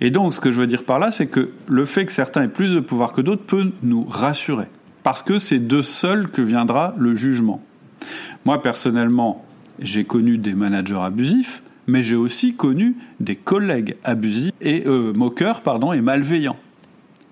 Et 0.00 0.10
donc, 0.10 0.34
ce 0.34 0.40
que 0.40 0.52
je 0.52 0.60
veux 0.60 0.66
dire 0.66 0.84
par 0.84 0.98
là, 0.98 1.10
c'est 1.10 1.26
que 1.26 1.50
le 1.66 1.84
fait 1.84 2.06
que 2.06 2.12
certains 2.12 2.44
aient 2.44 2.48
plus 2.48 2.72
de 2.72 2.80
pouvoir 2.80 3.12
que 3.12 3.20
d'autres 3.20 3.44
peut 3.44 3.72
nous 3.82 4.04
rassurer. 4.04 4.66
Parce 5.02 5.22
que 5.22 5.38
c'est 5.38 5.58
de 5.58 5.82
seuls 5.82 6.28
que 6.28 6.42
viendra 6.42 6.94
le 6.96 7.14
jugement. 7.14 7.62
Moi, 8.44 8.62
personnellement, 8.62 9.44
j'ai 9.80 10.04
connu 10.04 10.38
des 10.38 10.54
managers 10.54 11.00
abusifs, 11.02 11.62
mais 11.86 12.02
j'ai 12.02 12.16
aussi 12.16 12.54
connu 12.54 12.96
des 13.18 13.36
collègues 13.36 13.96
abusifs 14.04 14.52
et 14.60 14.84
euh, 14.86 15.12
moqueurs 15.14 15.62
pardon, 15.62 15.92
et 15.92 16.00
malveillants. 16.00 16.56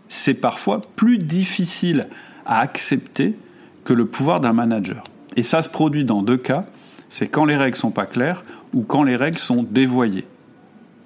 C'est 0.08 0.34
parfois 0.34 0.80
plus 0.96 1.18
difficile 1.18 2.06
à 2.48 2.60
accepter 2.60 3.36
que 3.84 3.92
le 3.92 4.06
pouvoir 4.06 4.40
d'un 4.40 4.52
manager. 4.52 5.04
Et 5.36 5.42
ça 5.42 5.62
se 5.62 5.68
produit 5.68 6.04
dans 6.04 6.22
deux 6.22 6.36
cas, 6.36 6.64
c'est 7.08 7.28
quand 7.28 7.44
les 7.44 7.56
règles 7.56 7.76
sont 7.76 7.90
pas 7.90 8.06
claires 8.06 8.42
ou 8.74 8.82
quand 8.82 9.02
les 9.04 9.16
règles 9.16 9.38
sont 9.38 9.62
dévoyées. 9.62 10.26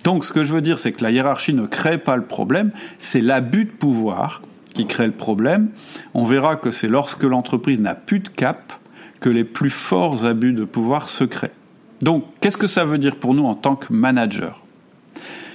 Donc 0.04 0.24
ce 0.24 0.32
que 0.32 0.44
je 0.44 0.54
veux 0.54 0.62
dire, 0.62 0.78
c'est 0.78 0.92
que 0.92 1.02
la 1.04 1.10
hiérarchie 1.10 1.54
ne 1.54 1.66
crée 1.66 1.98
pas 1.98 2.16
le 2.16 2.24
problème, 2.24 2.72
c'est 2.98 3.20
l'abus 3.20 3.66
de 3.66 3.70
pouvoir 3.70 4.42
qui 4.74 4.86
crée 4.86 5.06
le 5.06 5.12
problème. 5.12 5.68
On 6.14 6.24
verra 6.24 6.56
que 6.56 6.70
c'est 6.70 6.88
lorsque 6.88 7.24
l'entreprise 7.24 7.78
n'a 7.78 7.94
plus 7.94 8.20
de 8.20 8.28
cap 8.28 8.72
que 9.20 9.28
les 9.28 9.44
plus 9.44 9.70
forts 9.70 10.24
abus 10.24 10.52
de 10.52 10.64
pouvoir 10.64 11.08
se 11.08 11.24
créent. 11.24 11.52
Donc, 12.00 12.24
qu'est-ce 12.40 12.56
que 12.56 12.66
ça 12.66 12.84
veut 12.84 12.98
dire 12.98 13.16
pour 13.16 13.34
nous 13.34 13.44
en 13.44 13.54
tant 13.54 13.76
que 13.76 13.92
manager? 13.92 14.64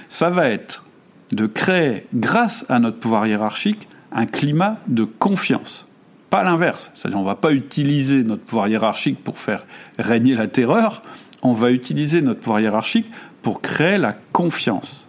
Ça 0.08 0.30
va 0.30 0.48
être 0.48 0.84
de 1.32 1.46
créer, 1.46 2.06
grâce 2.14 2.64
à 2.70 2.78
notre 2.78 2.98
pouvoir 2.98 3.26
hiérarchique, 3.26 3.86
un 4.12 4.26
climat 4.26 4.78
de 4.86 5.04
confiance. 5.04 5.86
Pas 6.30 6.42
l'inverse. 6.42 6.90
C'est-à-dire, 6.94 7.18
on 7.18 7.22
ne 7.22 7.26
va 7.26 7.36
pas 7.36 7.52
utiliser 7.52 8.22
notre 8.22 8.42
pouvoir 8.42 8.68
hiérarchique 8.68 9.22
pour 9.22 9.38
faire 9.38 9.66
régner 9.98 10.34
la 10.34 10.46
terreur, 10.46 11.02
on 11.42 11.52
va 11.52 11.70
utiliser 11.70 12.20
notre 12.20 12.40
pouvoir 12.40 12.60
hiérarchique 12.60 13.06
pour 13.42 13.60
créer 13.60 13.98
la 13.98 14.14
confiance. 14.32 15.08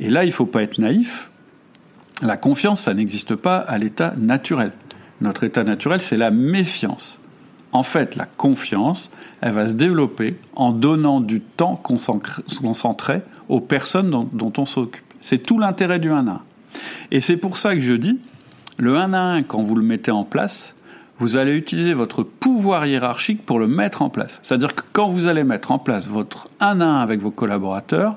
Et 0.00 0.08
là, 0.08 0.24
il 0.24 0.28
ne 0.28 0.32
faut 0.32 0.46
pas 0.46 0.62
être 0.62 0.78
naïf. 0.78 1.30
La 2.22 2.36
confiance, 2.36 2.82
ça 2.82 2.94
n'existe 2.94 3.34
pas 3.34 3.58
à 3.58 3.78
l'état 3.78 4.14
naturel. 4.16 4.72
Notre 5.20 5.44
état 5.44 5.64
naturel, 5.64 6.02
c'est 6.02 6.16
la 6.16 6.30
méfiance. 6.30 7.20
En 7.72 7.82
fait, 7.82 8.16
la 8.16 8.24
confiance, 8.24 9.10
elle 9.40 9.52
va 9.52 9.68
se 9.68 9.72
développer 9.74 10.36
en 10.54 10.72
donnant 10.72 11.20
du 11.20 11.40
temps 11.40 11.74
concentré 11.76 13.22
aux 13.48 13.60
personnes 13.60 14.28
dont, 14.32 14.52
on 14.56 14.64
s'occupe. 14.64 15.04
C'est 15.20 15.38
tout 15.38 15.58
l'intérêt 15.58 15.98
du 15.98 16.10
1 16.10 16.26
à 16.28 16.30
1. 16.30 16.42
Et 17.10 17.20
c'est 17.20 17.36
pour 17.36 17.56
ça 17.56 17.74
que 17.74 17.80
je 17.80 17.92
dis, 17.92 18.18
le 18.78 18.96
1 18.96 19.12
à 19.12 19.20
1, 19.20 19.42
quand 19.42 19.62
vous 19.62 19.74
le 19.74 19.82
mettez 19.82 20.10
en 20.10 20.24
place, 20.24 20.74
vous 21.18 21.36
allez 21.36 21.52
utiliser 21.52 21.94
votre 21.94 22.22
pouvoir 22.22 22.86
hiérarchique 22.86 23.44
pour 23.44 23.58
le 23.58 23.66
mettre 23.66 24.02
en 24.02 24.10
place. 24.10 24.38
C'est-à-dire 24.42 24.74
que 24.74 24.82
quand 24.92 25.08
vous 25.08 25.26
allez 25.26 25.42
mettre 25.42 25.72
en 25.72 25.78
place 25.78 26.06
votre 26.06 26.48
1 26.60 26.80
à 26.80 26.84
1 26.84 27.00
avec 27.00 27.20
vos 27.20 27.32
collaborateurs, 27.32 28.16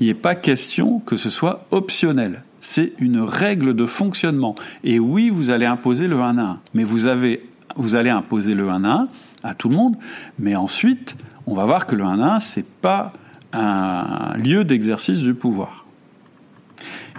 il 0.00 0.08
n'est 0.08 0.14
pas 0.14 0.34
question 0.34 0.98
que 1.00 1.16
ce 1.16 1.30
soit 1.30 1.66
optionnel. 1.70 2.42
C'est 2.60 2.92
une 2.98 3.20
règle 3.20 3.74
de 3.74 3.86
fonctionnement. 3.86 4.54
Et 4.82 4.98
oui, 4.98 5.30
vous 5.30 5.50
allez 5.50 5.66
imposer 5.66 6.08
le 6.08 6.20
1 6.20 6.38
à 6.38 6.42
1. 6.42 6.60
Mais 6.74 6.84
vous 6.84 7.06
avez 7.06 7.44
vous 7.76 7.94
allez 7.94 8.10
imposer 8.10 8.54
le 8.54 8.68
1 8.68 8.84
à 8.84 8.88
1 8.88 9.04
à 9.42 9.54
tout 9.54 9.68
le 9.68 9.76
monde, 9.76 9.96
mais 10.38 10.54
ensuite, 10.56 11.16
on 11.46 11.54
va 11.54 11.64
voir 11.64 11.86
que 11.86 11.96
le 11.96 12.04
1 12.04 12.20
à 12.20 12.34
1, 12.34 12.40
ce 12.40 12.60
n'est 12.60 12.66
pas 12.82 13.12
un 13.52 14.36
lieu 14.36 14.64
d'exercice 14.64 15.20
du 15.20 15.34
pouvoir. 15.34 15.79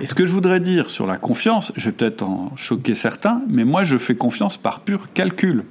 Et 0.02 0.08
ce 0.08 0.16
que 0.16 0.26
je 0.26 0.34
voudrais 0.34 0.60
dire 0.60 0.90
sur 0.90 1.06
la 1.06 1.18
confiance, 1.18 1.72
je 1.76 1.86
vais 1.86 1.92
peut-être 1.92 2.24
en 2.24 2.52
choquer 2.56 2.96
certains, 2.96 3.42
mais 3.48 3.66
moi 3.66 3.84
je 3.84 3.98
fais 3.98 4.16
confiance 4.16 4.58
par 4.58 4.80
pur 4.80 5.14
calcul. 5.14 5.64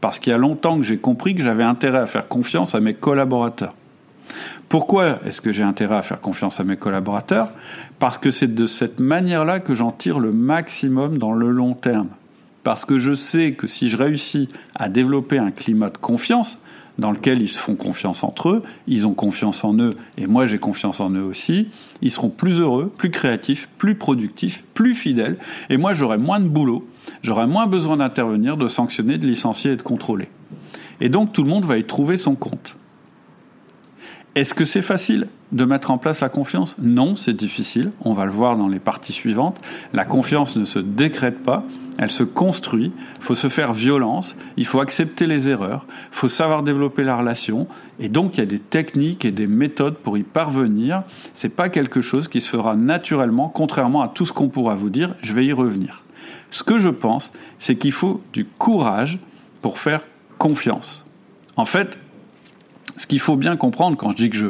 Parce 0.00 0.18
qu'il 0.18 0.30
y 0.30 0.34
a 0.34 0.38
longtemps 0.38 0.78
que 0.78 0.82
j'ai 0.82 0.96
compris 0.96 1.34
que 1.34 1.42
j'avais 1.42 1.62
intérêt 1.62 1.98
à 1.98 2.06
faire 2.06 2.26
confiance 2.26 2.74
à 2.74 2.80
mes 2.80 2.94
collaborateurs. 2.94 3.74
Pourquoi 4.70 5.20
est-ce 5.26 5.42
que 5.42 5.52
j'ai 5.52 5.62
intérêt 5.62 5.96
à 5.96 6.02
faire 6.02 6.20
confiance 6.20 6.58
à 6.58 6.64
mes 6.64 6.76
collaborateurs? 6.76 7.50
Parce 7.98 8.16
que 8.16 8.30
c'est 8.30 8.54
de 8.54 8.66
cette 8.66 8.98
manière-là 8.98 9.60
que 9.60 9.74
j'en 9.74 9.92
tire 9.92 10.20
le 10.20 10.32
maximum 10.32 11.18
dans 11.18 11.32
le 11.32 11.50
long 11.50 11.74
terme 11.74 12.08
parce 12.66 12.84
que 12.84 12.98
je 12.98 13.14
sais 13.14 13.52
que 13.52 13.68
si 13.68 13.88
je 13.88 13.96
réussis 13.96 14.48
à 14.74 14.88
développer 14.88 15.38
un 15.38 15.52
climat 15.52 15.88
de 15.88 15.98
confiance, 15.98 16.58
dans 16.98 17.10
lequel 17.10 17.42
ils 17.42 17.48
se 17.48 17.58
font 17.58 17.74
confiance 17.74 18.22
entre 18.22 18.48
eux, 18.48 18.62
ils 18.86 19.06
ont 19.06 19.14
confiance 19.14 19.64
en 19.64 19.78
eux, 19.78 19.90
et 20.16 20.26
moi 20.26 20.46
j'ai 20.46 20.58
confiance 20.58 21.00
en 21.00 21.10
eux 21.10 21.22
aussi, 21.22 21.68
ils 22.02 22.10
seront 22.10 22.30
plus 22.30 22.60
heureux, 22.60 22.90
plus 22.96 23.10
créatifs, 23.10 23.68
plus 23.78 23.94
productifs, 23.94 24.64
plus 24.74 24.94
fidèles, 24.94 25.38
et 25.70 25.76
moi 25.76 25.92
j'aurai 25.92 26.18
moins 26.18 26.40
de 26.40 26.48
boulot, 26.48 26.86
j'aurai 27.22 27.46
moins 27.46 27.66
besoin 27.66 27.98
d'intervenir, 27.98 28.56
de 28.56 28.68
sanctionner, 28.68 29.18
de 29.18 29.26
licencier 29.26 29.72
et 29.72 29.76
de 29.76 29.82
contrôler. 29.82 30.28
Et 31.00 31.08
donc 31.08 31.32
tout 31.32 31.42
le 31.42 31.50
monde 31.50 31.64
va 31.64 31.78
y 31.78 31.84
trouver 31.84 32.16
son 32.16 32.34
compte. 32.34 32.76
Est-ce 34.36 34.52
que 34.52 34.66
c'est 34.66 34.82
facile 34.82 35.28
de 35.52 35.64
mettre 35.64 35.90
en 35.90 35.96
place 35.96 36.20
la 36.20 36.28
confiance? 36.28 36.76
Non, 36.78 37.16
c'est 37.16 37.32
difficile, 37.32 37.90
on 38.02 38.12
va 38.12 38.26
le 38.26 38.30
voir 38.30 38.58
dans 38.58 38.68
les 38.68 38.78
parties 38.78 39.14
suivantes. 39.14 39.58
La 39.94 40.04
confiance 40.04 40.56
ne 40.56 40.66
se 40.66 40.78
décrète 40.78 41.42
pas, 41.42 41.64
elle 41.96 42.10
se 42.10 42.22
construit, 42.22 42.92
il 43.16 43.22
faut 43.22 43.34
se 43.34 43.48
faire 43.48 43.72
violence, 43.72 44.36
il 44.58 44.66
faut 44.66 44.80
accepter 44.80 45.26
les 45.26 45.48
erreurs, 45.48 45.86
il 45.88 46.16
faut 46.16 46.28
savoir 46.28 46.62
développer 46.62 47.02
la 47.02 47.16
relation, 47.16 47.66
et 47.98 48.10
donc 48.10 48.36
il 48.36 48.40
y 48.40 48.42
a 48.42 48.46
des 48.46 48.58
techniques 48.58 49.24
et 49.24 49.30
des 49.30 49.46
méthodes 49.46 49.96
pour 49.96 50.18
y 50.18 50.22
parvenir. 50.22 51.04
C'est 51.32 51.56
pas 51.56 51.70
quelque 51.70 52.02
chose 52.02 52.28
qui 52.28 52.42
se 52.42 52.50
fera 52.50 52.76
naturellement, 52.76 53.48
contrairement 53.48 54.02
à 54.02 54.08
tout 54.08 54.26
ce 54.26 54.34
qu'on 54.34 54.48
pourra 54.48 54.74
vous 54.74 54.90
dire, 54.90 55.14
je 55.22 55.32
vais 55.32 55.46
y 55.46 55.52
revenir. 55.54 56.04
Ce 56.50 56.62
que 56.62 56.78
je 56.78 56.90
pense, 56.90 57.32
c'est 57.56 57.76
qu'il 57.76 57.92
faut 57.92 58.20
du 58.34 58.44
courage 58.44 59.18
pour 59.62 59.78
faire 59.78 60.02
confiance. 60.36 61.06
En 61.56 61.64
fait, 61.64 61.98
ce 62.96 63.06
qu'il 63.06 63.20
faut 63.20 63.36
bien 63.36 63.56
comprendre 63.56 63.96
quand 63.96 64.10
je 64.10 64.16
dis 64.16 64.30
que 64.30 64.36
je, 64.36 64.48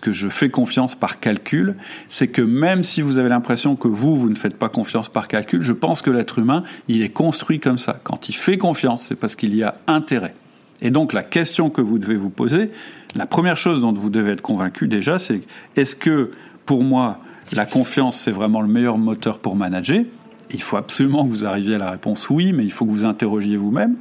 que 0.00 0.12
je 0.12 0.28
fais 0.28 0.50
confiance 0.50 0.94
par 0.94 1.20
calcul, 1.20 1.76
c'est 2.08 2.28
que 2.28 2.42
même 2.42 2.82
si 2.82 3.00
vous 3.02 3.18
avez 3.18 3.28
l'impression 3.28 3.76
que 3.76 3.88
vous, 3.88 4.16
vous 4.16 4.28
ne 4.28 4.34
faites 4.34 4.58
pas 4.58 4.68
confiance 4.68 5.08
par 5.08 5.28
calcul, 5.28 5.62
je 5.62 5.72
pense 5.72 6.02
que 6.02 6.10
l'être 6.10 6.38
humain, 6.38 6.64
il 6.88 7.04
est 7.04 7.10
construit 7.10 7.60
comme 7.60 7.78
ça. 7.78 8.00
Quand 8.02 8.28
il 8.28 8.34
fait 8.34 8.58
confiance, 8.58 9.02
c'est 9.02 9.14
parce 9.14 9.36
qu'il 9.36 9.54
y 9.54 9.62
a 9.62 9.74
intérêt. 9.86 10.34
Et 10.82 10.90
donc 10.90 11.12
la 11.12 11.22
question 11.22 11.70
que 11.70 11.80
vous 11.80 11.98
devez 11.98 12.16
vous 12.16 12.30
poser, 12.30 12.70
la 13.14 13.26
première 13.26 13.56
chose 13.56 13.80
dont 13.80 13.92
vous 13.92 14.10
devez 14.10 14.32
être 14.32 14.42
convaincu 14.42 14.88
déjà, 14.88 15.18
c'est 15.18 15.42
est-ce 15.76 15.94
que 15.94 16.32
pour 16.66 16.82
moi 16.82 17.18
la 17.52 17.66
confiance 17.66 18.16
c'est 18.16 18.30
vraiment 18.30 18.62
le 18.62 18.68
meilleur 18.68 18.98
moteur 18.98 19.38
pour 19.38 19.56
manager? 19.56 20.04
Il 20.52 20.62
faut 20.62 20.76
absolument 20.76 21.24
que 21.24 21.30
vous 21.30 21.44
arriviez 21.44 21.76
à 21.76 21.78
la 21.78 21.90
réponse 21.90 22.28
oui, 22.30 22.52
mais 22.52 22.64
il 22.64 22.72
faut 22.72 22.84
que 22.84 22.90
vous 22.90 23.04
interrogiez 23.04 23.56
vous-même. 23.56 23.96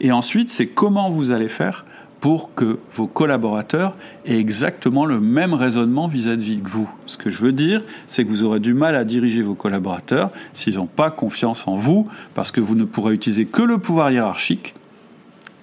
Et 0.00 0.12
ensuite, 0.12 0.48
c'est 0.50 0.66
comment 0.66 1.10
vous 1.10 1.32
allez 1.32 1.48
faire 1.48 1.84
pour 2.20 2.54
que 2.54 2.78
vos 2.92 3.06
collaborateurs 3.06 3.96
aient 4.26 4.38
exactement 4.38 5.06
le 5.06 5.20
même 5.20 5.54
raisonnement 5.54 6.06
vis-à-vis 6.06 6.56
de 6.56 6.68
vous. 6.68 6.90
Ce 7.06 7.16
que 7.16 7.30
je 7.30 7.38
veux 7.38 7.52
dire, 7.52 7.82
c'est 8.06 8.24
que 8.24 8.28
vous 8.28 8.44
aurez 8.44 8.60
du 8.60 8.74
mal 8.74 8.94
à 8.94 9.04
diriger 9.04 9.42
vos 9.42 9.54
collaborateurs 9.54 10.30
s'ils 10.52 10.76
n'ont 10.76 10.86
pas 10.86 11.10
confiance 11.10 11.66
en 11.66 11.76
vous, 11.76 12.08
parce 12.34 12.52
que 12.52 12.60
vous 12.60 12.74
ne 12.74 12.84
pourrez 12.84 13.14
utiliser 13.14 13.46
que 13.46 13.62
le 13.62 13.78
pouvoir 13.78 14.10
hiérarchique. 14.10 14.74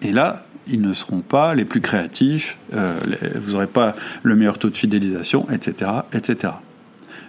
Et 0.02 0.12
là, 0.12 0.46
ils 0.68 0.82
ne 0.82 0.94
seront 0.94 1.22
pas 1.22 1.54
les 1.54 1.64
plus 1.64 1.80
créatifs, 1.80 2.58
euh, 2.74 2.98
vous 3.36 3.54
n'aurez 3.54 3.68
pas 3.68 3.96
le 4.24 4.36
meilleur 4.36 4.58
taux 4.58 4.70
de 4.70 4.76
fidélisation, 4.76 5.48
etc., 5.52 5.92
etc. 6.12 6.54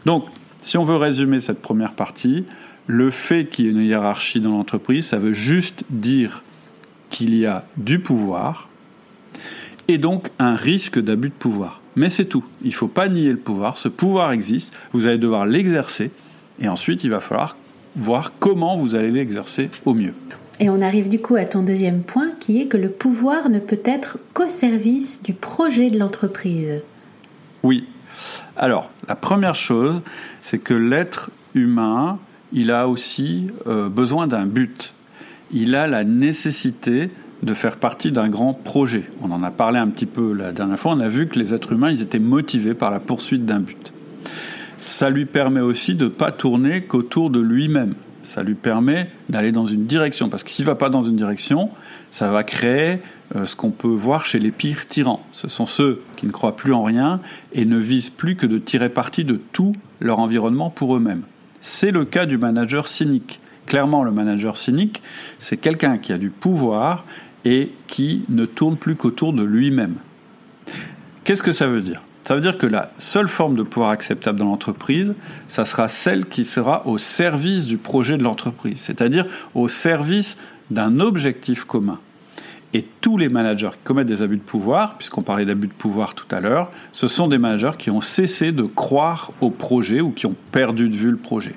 Donc, 0.07 0.25
si 0.63 0.79
on 0.79 0.85
veut 0.85 0.97
résumer 0.97 1.41
cette 1.41 1.63
première 1.63 1.93
partie, 1.93 2.45
le 2.87 3.11
fait 3.11 3.47
qu'il 3.47 3.67
y 3.67 3.69
ait 3.69 3.73
une 3.73 3.81
hiérarchie 3.81 4.41
dans 4.41 4.53
l'entreprise, 4.53 5.07
ça 5.07 5.19
veut 5.19 5.35
juste 5.35 5.85
dire 5.91 6.43
qu'il 7.11 7.35
y 7.35 7.47
a 7.47 7.65
du 7.77 8.01
pouvoir 8.01 8.68
et 9.89 9.99
donc 9.99 10.29
un 10.39 10.55
risque 10.55 11.01
d'abus 11.01 11.31
de 11.31 11.35
pouvoir. 11.35 11.81
Mais 11.97 12.11
c'est 12.11 12.27
tout. 12.27 12.45
Il 12.63 12.69
ne 12.69 12.75
faut 12.75 12.89
pas 12.89 13.09
nier 13.09 13.31
le 13.31 13.39
pouvoir. 13.39 13.77
Ce 13.77 13.89
pouvoir 13.89 14.33
existe. 14.33 14.73
Vous 14.93 15.07
allez 15.07 15.19
devoir 15.19 15.47
l'exercer. 15.47 16.11
Et 16.61 16.69
ensuite, 16.69 17.03
il 17.03 17.11
va 17.11 17.21
falloir 17.21 17.57
voir 17.97 18.33
comment 18.39 18.77
vous 18.77 18.95
allez 18.95 19.11
l'exercer 19.11 19.71
au 19.85 19.95
mieux. 19.95 20.15
Et 20.61 20.71
on 20.71 20.81
arrive 20.81 21.09
du 21.09 21.21
coup 21.21 21.37
à 21.37 21.45
ton 21.45 21.63
deuxième 21.63 22.03
point 22.03 22.31
qui 22.41 22.61
est 22.61 22.67
que 22.67 22.77
le 22.77 22.91
pouvoir 22.91 23.49
ne 23.49 23.59
peut 23.59 23.81
être 23.85 24.19
qu'au 24.35 24.49
service 24.49 25.23
du 25.23 25.33
projet 25.33 25.89
de 25.89 25.99
l'entreprise. 25.99 26.83
Oui. 27.63 27.87
Alors, 28.57 28.91
la 29.07 29.15
première 29.15 29.55
chose, 29.55 30.01
c'est 30.43 30.59
que 30.59 30.75
l'être 30.75 31.31
humain, 31.55 32.19
il 32.53 32.71
a 32.71 32.89
aussi 32.89 33.49
euh, 33.67 33.89
besoin 33.89 34.27
d'un 34.27 34.47
but. 34.47 34.93
Il 35.53 35.75
a 35.75 35.87
la 35.87 36.05
nécessité 36.05 37.11
de 37.43 37.55
faire 37.55 37.77
partie 37.77 38.13
d'un 38.13 38.29
grand 38.29 38.55
projet. 38.55 39.05
On 39.23 39.31
en 39.31 39.43
a 39.43 39.51
parlé 39.51 39.79
un 39.79 39.89
petit 39.89 40.07
peu 40.07 40.33
la 40.33 40.53
dernière 40.53 40.79
fois, 40.79 40.93
on 40.93 41.01
a 41.01 41.09
vu 41.09 41.29
que 41.29 41.39
les 41.39 41.55
êtres 41.55 41.73
humains, 41.73 41.91
ils 41.91 42.03
étaient 42.03 42.19
motivés 42.19 42.75
par 42.75 42.91
la 42.91 43.01
poursuite 43.01 43.47
d'un 43.47 43.61
but. 43.61 43.93
Ça 44.79 45.11
lui 45.11 45.25
permet 45.25 45.61
aussi 45.61 45.95
de 45.95 46.05
ne 46.05 46.09
pas 46.09 46.31
tourner 46.31 46.83
qu'autour 46.83 47.31
de 47.31 47.41
lui-même. 47.41 47.95
Ça 48.23 48.43
lui 48.43 48.55
permet 48.55 49.11
d'aller 49.29 49.53
dans 49.53 49.67
une 49.67 49.87
direction, 49.87 50.29
parce 50.29 50.43
que 50.43 50.51
s'il 50.51 50.65
ne 50.65 50.71
va 50.71 50.75
pas 50.75 50.91
dans 50.91 51.03
une 51.03 51.17
direction, 51.17 51.71
ça 52.11 52.31
va 52.31 52.45
créer 52.45 52.99
euh, 53.37 53.47
ce 53.47 53.57
qu'on 53.57 53.71
peut 53.71 53.89
voir 53.89 54.25
chez 54.25 54.39
les 54.39 54.51
pires 54.51 54.87
tyrans. 54.87 55.25
Ce 55.33 55.49
sont 55.49 55.67
ceux 55.67 56.03
qui 56.17 56.27
ne 56.27 56.33
croient 56.33 56.57
plus 56.57 56.73
en 56.73 56.83
rien 56.83 57.21
et 57.53 57.65
ne 57.65 57.79
visent 57.79 58.11
plus 58.11 58.37
que 58.37 58.47
de 58.47 58.59
tirer 58.59 58.89
parti 58.89 59.25
de 59.25 59.41
tout 59.53 59.75
leur 60.01 60.19
environnement 60.19 60.71
pour 60.71 60.97
eux-mêmes. 60.97 61.23
C'est 61.61 61.91
le 61.91 62.05
cas 62.05 62.27
du 62.27 62.39
manager 62.39 62.89
cynique. 62.89 63.41
Clairement, 63.67 64.03
le 64.03 64.13
manager 64.13 64.57
cynique, 64.57 65.03
c'est 65.39 65.59
quelqu'un 65.59 65.99
qui 65.99 66.13
a 66.13 66.19
du 66.19 66.31
pouvoir 66.31 67.05
et 67.49 67.71
qui 67.87 68.27
ne 68.29 68.45
tourne 68.45 68.77
plus 68.77 68.95
qu'autour 68.95 69.33
de 69.33 69.43
lui-même. 69.43 69.95
Qu'est-ce 71.25 71.43
que 71.43 71.53
ça 71.53 71.67
veut 71.67 71.81
dire? 71.81 72.03
Ça 72.25 72.35
veut 72.35 72.43
dire 72.43 72.59
que 72.59 72.67
la 72.67 72.93
seule 72.99 73.27
forme 73.27 73.57
de 73.57 73.63
pouvoir 73.63 73.89
acceptable 73.89 74.39
dans 74.39 74.45
l'entreprise, 74.45 75.15
ça 75.49 75.65
sera 75.65 75.89
celle 75.89 76.27
qui 76.27 76.45
sera 76.45 76.87
au 76.87 76.99
service 76.99 77.65
du 77.65 77.79
projet 77.79 78.19
de 78.19 78.23
l'entreprise, 78.23 78.81
c'est-à-dire 78.81 79.25
au 79.55 79.67
service 79.69 80.37
d'un 80.71 81.01
objectif 81.01 81.65
commun. 81.65 81.99
Et 82.75 82.85
tous 83.01 83.17
les 83.17 83.31
managers 83.31 83.71
qui 83.71 83.83
commettent 83.83 84.09
des 84.09 84.21
abus 84.21 84.37
de 84.37 84.43
pouvoir, 84.43 84.99
puisqu'on 84.99 85.23
parlait 85.23 85.47
d'abus 85.47 85.69
de 85.69 85.73
pouvoir 85.73 86.15
tout 86.15 86.27
à 86.31 86.41
l'heure, 86.41 86.71
ce 86.93 87.09
sont 87.09 87.29
des 87.29 87.39
managers 87.39 87.79
qui 87.79 87.91
ont 87.91 88.03
cessé 88.03 88.53
de 88.53 88.65
croire 88.65 89.33
au 89.41 89.49
projet 89.49 90.03
ou 90.03 90.11
qui 90.11 90.27
ont 90.27 90.37
perdu 90.53 90.91
de 90.91 90.97
vue 90.97 91.11
le 91.11 91.17
projet. 91.17 91.55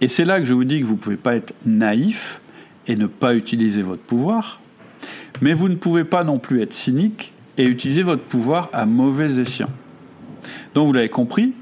Et 0.00 0.08
c'est 0.08 0.24
là 0.24 0.40
que 0.40 0.46
je 0.46 0.52
vous 0.52 0.64
dis 0.64 0.80
que 0.80 0.84
vous 0.84 0.94
ne 0.94 1.00
pouvez 1.00 1.16
pas 1.16 1.36
être 1.36 1.54
naïf 1.64 2.40
et 2.88 2.96
ne 2.96 3.06
pas 3.06 3.36
utiliser 3.36 3.82
votre 3.82 4.02
pouvoir, 4.02 4.58
mais 5.40 5.52
vous 5.52 5.68
ne 5.68 5.74
pouvez 5.74 6.04
pas 6.04 6.24
non 6.24 6.38
plus 6.38 6.62
être 6.62 6.72
cynique 6.72 7.32
et 7.58 7.64
utiliser 7.64 8.02
votre 8.02 8.22
pouvoir 8.22 8.70
à 8.72 8.86
mauvais 8.86 9.38
escient. 9.38 9.70
Donc 10.74 10.86
vous 10.86 10.92
l'avez 10.92 11.08
compris, 11.08 11.54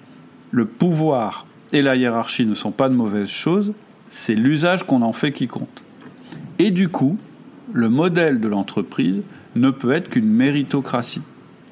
le 0.50 0.64
pouvoir 0.64 1.46
et 1.72 1.82
la 1.82 1.96
hiérarchie 1.96 2.46
ne 2.46 2.54
sont 2.54 2.70
pas 2.70 2.88
de 2.88 2.94
mauvaises 2.94 3.28
choses, 3.28 3.72
c'est 4.08 4.34
l'usage 4.34 4.84
qu'on 4.84 5.02
en 5.02 5.12
fait 5.12 5.32
qui 5.32 5.48
compte. 5.48 5.82
Et 6.58 6.70
du 6.70 6.88
coup, 6.88 7.18
le 7.72 7.88
modèle 7.88 8.40
de 8.40 8.48
l'entreprise 8.48 9.22
ne 9.56 9.70
peut 9.70 9.92
être 9.92 10.10
qu'une 10.10 10.28
méritocratie. 10.28 11.22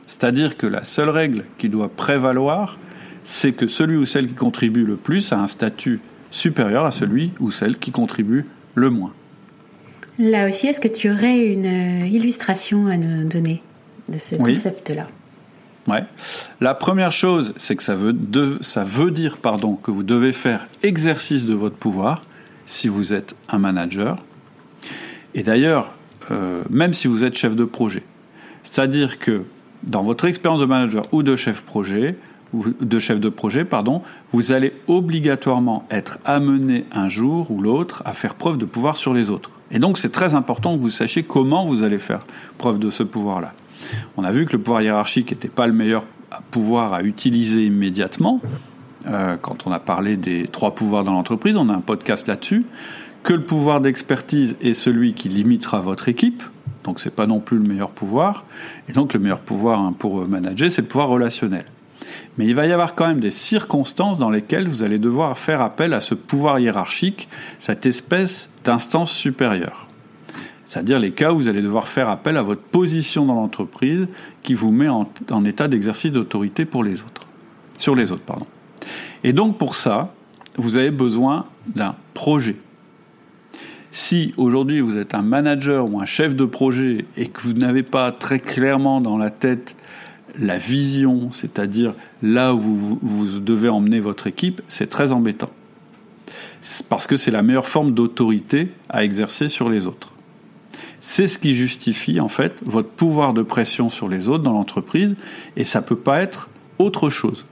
C'est-à-dire 0.06 0.56
que 0.56 0.66
la 0.66 0.84
seule 0.84 1.08
règle 1.08 1.44
qui 1.58 1.68
doit 1.68 1.88
prévaloir, 1.88 2.78
c'est 3.24 3.52
que 3.52 3.68
celui 3.68 3.96
ou 3.96 4.04
celle 4.04 4.28
qui 4.28 4.34
contribue 4.34 4.84
le 4.84 4.96
plus 4.96 5.32
a 5.32 5.40
un 5.40 5.46
statut 5.46 6.00
supérieur 6.30 6.84
à 6.84 6.90
celui 6.90 7.30
ou 7.38 7.50
celle 7.50 7.78
qui 7.78 7.92
contribue 7.92 8.46
le 8.74 8.90
moins. 8.90 9.12
Là 10.18 10.48
aussi, 10.48 10.66
est-ce 10.66 10.80
que 10.80 10.88
tu 10.88 11.10
aurais 11.10 11.52
une 11.52 12.04
euh, 12.04 12.06
illustration 12.06 12.86
à 12.86 12.96
nous 12.96 13.26
donner 13.26 13.62
de 14.08 14.18
ce 14.18 14.36
concept-là? 14.36 15.06
Ouais. 15.88 16.04
La 16.60 16.74
première 16.74 17.10
chose, 17.10 17.54
c'est 17.56 17.74
que 17.74 17.82
ça 17.82 17.96
veut, 17.96 18.14
ça 18.60 18.84
veut 18.84 19.10
dire 19.10 19.38
pardon, 19.38 19.74
que 19.74 19.90
vous 19.90 20.04
devez 20.04 20.32
faire 20.32 20.68
exercice 20.82 21.44
de 21.44 21.54
votre 21.54 21.76
pouvoir 21.76 22.22
si 22.66 22.88
vous 22.88 23.12
êtes 23.12 23.34
un 23.48 23.58
manager. 23.58 24.22
Et 25.34 25.42
d'ailleurs, 25.42 25.92
euh, 26.30 26.62
même 26.70 26.92
si 26.92 27.08
vous 27.08 27.24
êtes 27.24 27.36
chef 27.36 27.56
de 27.56 27.64
projet. 27.64 28.02
C'est-à-dire 28.62 29.18
que 29.18 29.42
dans 29.82 30.04
votre 30.04 30.26
expérience 30.26 30.60
de 30.60 30.66
manager 30.66 31.02
ou 31.10 31.22
de 31.22 31.34
chef 31.34 31.62
projet, 31.62 32.16
de 32.52 32.98
chef 32.98 33.20
de 33.20 33.28
projet, 33.28 33.64
pardon, 33.64 34.02
vous 34.32 34.52
allez 34.52 34.74
obligatoirement 34.86 35.86
être 35.90 36.18
amené 36.24 36.84
un 36.92 37.08
jour 37.08 37.50
ou 37.50 37.60
l'autre 37.60 38.02
à 38.04 38.12
faire 38.12 38.34
preuve 38.34 38.58
de 38.58 38.64
pouvoir 38.64 38.96
sur 38.96 39.14
les 39.14 39.30
autres. 39.30 39.50
Et 39.70 39.78
donc 39.78 39.98
c'est 39.98 40.12
très 40.12 40.34
important 40.34 40.76
que 40.76 40.80
vous 40.80 40.90
sachiez 40.90 41.22
comment 41.22 41.64
vous 41.64 41.82
allez 41.82 41.98
faire 41.98 42.20
preuve 42.58 42.78
de 42.78 42.90
ce 42.90 43.02
pouvoir-là. 43.02 43.54
On 44.16 44.24
a 44.24 44.30
vu 44.30 44.46
que 44.46 44.52
le 44.52 44.58
pouvoir 44.58 44.82
hiérarchique 44.82 45.30
n'était 45.30 45.48
pas 45.48 45.66
le 45.66 45.72
meilleur 45.72 46.04
pouvoir 46.50 46.92
à 46.92 47.02
utiliser 47.02 47.64
immédiatement. 47.66 48.40
Euh, 49.06 49.36
quand 49.40 49.66
on 49.66 49.72
a 49.72 49.80
parlé 49.80 50.16
des 50.16 50.46
trois 50.46 50.74
pouvoirs 50.74 51.04
dans 51.04 51.12
l'entreprise, 51.12 51.56
on 51.56 51.68
a 51.68 51.74
un 51.74 51.80
podcast 51.80 52.28
là-dessus. 52.28 52.64
Que 53.22 53.32
le 53.32 53.42
pouvoir 53.42 53.80
d'expertise 53.80 54.56
est 54.60 54.74
celui 54.74 55.14
qui 55.14 55.28
limitera 55.28 55.80
votre 55.80 56.08
équipe, 56.08 56.42
donc 56.84 56.98
c'est 56.98 57.14
pas 57.14 57.26
non 57.26 57.38
plus 57.40 57.58
le 57.58 57.64
meilleur 57.64 57.90
pouvoir. 57.90 58.44
Et 58.88 58.92
donc 58.92 59.14
le 59.14 59.20
meilleur 59.20 59.40
pouvoir 59.40 59.80
hein, 59.80 59.94
pour 59.96 60.26
manager, 60.26 60.70
c'est 60.70 60.82
le 60.82 60.88
pouvoir 60.88 61.08
relationnel. 61.08 61.64
Mais 62.38 62.46
il 62.46 62.54
va 62.54 62.66
y 62.66 62.72
avoir 62.72 62.94
quand 62.94 63.06
même 63.06 63.20
des 63.20 63.30
circonstances 63.30 64.18
dans 64.18 64.30
lesquelles 64.30 64.68
vous 64.68 64.82
allez 64.82 64.98
devoir 64.98 65.36
faire 65.38 65.60
appel 65.60 65.92
à 65.92 66.00
ce 66.00 66.14
pouvoir 66.14 66.58
hiérarchique, 66.58 67.28
cette 67.58 67.86
espèce 67.86 68.48
d'instance 68.64 69.12
supérieure. 69.12 69.88
C'est-à-dire 70.72 70.98
les 70.98 71.10
cas 71.10 71.32
où 71.32 71.36
vous 71.36 71.48
allez 71.48 71.60
devoir 71.60 71.86
faire 71.86 72.08
appel 72.08 72.38
à 72.38 72.42
votre 72.42 72.62
position 72.62 73.26
dans 73.26 73.34
l'entreprise 73.34 74.08
qui 74.42 74.54
vous 74.54 74.70
met 74.70 74.88
en, 74.88 75.06
état 75.44 75.68
d'exercice 75.68 76.10
d'autorité 76.10 76.64
pour 76.64 76.82
les 76.82 77.02
autres. 77.02 77.26
Sur 77.76 77.94
les 77.94 78.10
autres, 78.10 78.22
pardon. 78.22 78.46
Et 79.22 79.34
donc 79.34 79.58
pour 79.58 79.74
ça, 79.74 80.14
vous 80.56 80.78
avez 80.78 80.90
besoin 80.90 81.44
d'un 81.66 81.94
projet. 82.14 82.56
Si 83.90 84.32
aujourd'hui 84.38 84.80
vous 84.80 84.96
êtes 84.96 85.14
un 85.14 85.20
manager 85.20 85.92
ou 85.92 86.00
un 86.00 86.06
chef 86.06 86.34
de 86.34 86.46
projet 86.46 87.04
et 87.18 87.28
que 87.28 87.42
vous 87.42 87.52
n'avez 87.52 87.82
pas 87.82 88.10
très 88.10 88.40
clairement 88.40 89.02
dans 89.02 89.18
la 89.18 89.28
tête 89.28 89.76
la 90.38 90.58
vision, 90.58 91.30
c'est-à-dire 91.32 91.94
là 92.22 92.54
où 92.54 92.60
vous, 92.60 93.40
devez 93.40 93.68
emmener 93.68 94.00
votre 94.00 94.26
équipe, 94.26 94.62
c'est 94.68 94.88
très 94.88 95.12
embêtant. 95.12 95.50
Parce 96.88 97.06
que 97.06 97.16
c'est 97.16 97.30
la 97.30 97.42
meilleure 97.42 97.68
forme 97.68 97.92
d'autorité 97.92 98.70
à 98.88 99.04
exercer 99.04 99.48
sur 99.48 99.68
les 99.68 99.86
autres. 99.86 100.12
C'est 101.00 101.26
ce 101.26 101.38
qui 101.38 101.54
justifie 101.54 102.20
en 102.20 102.28
fait 102.28 102.54
votre 102.62 102.88
pouvoir 102.88 103.34
de 103.34 103.42
pression 103.42 103.90
sur 103.90 104.08
les 104.08 104.28
autres 104.28 104.44
dans 104.44 104.52
l'entreprise 104.52 105.16
et 105.56 105.64
ça 105.64 105.80
ne 105.80 105.84
peut 105.84 105.96
pas 105.96 106.22
être 106.22 106.48
autre 106.78 107.10
chose. 107.10 107.44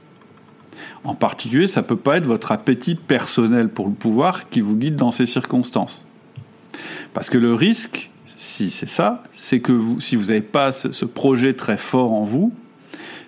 En 1.03 1.15
particulier, 1.15 1.67
ça 1.67 1.83
ne 1.83 1.87
peut 1.87 1.97
pas 1.97 2.19
être 2.19 2.27
votre 2.27 2.53
appétit 2.53 2.95
personnel 2.95 3.69
pour 3.69 3.89
le 3.89 3.95
pouvoir 3.95 4.49
qui 4.49 4.61
vous 4.61 4.77
guide 4.77 4.97
dans 4.97 5.11
ces 5.11 5.27
circonstances. 5.27 6.07
Parce 7.13 7.29
que 7.29 7.39
le 7.39 7.53
risque, 7.53 8.11
si 8.37 8.71
c'est 8.71 8.89
ça, 8.89 9.25
c'est 9.35 9.59
que 9.61 9.73
vous, 9.73 10.01
si 10.01 10.15
vous 10.15 10.27
n'avez 10.27 10.41
pas 10.41 10.71
ce 10.71 11.05
projet 11.05 11.55
très 11.55 11.77
fort 11.77 12.13
en 12.13 12.25
vous, 12.25 12.53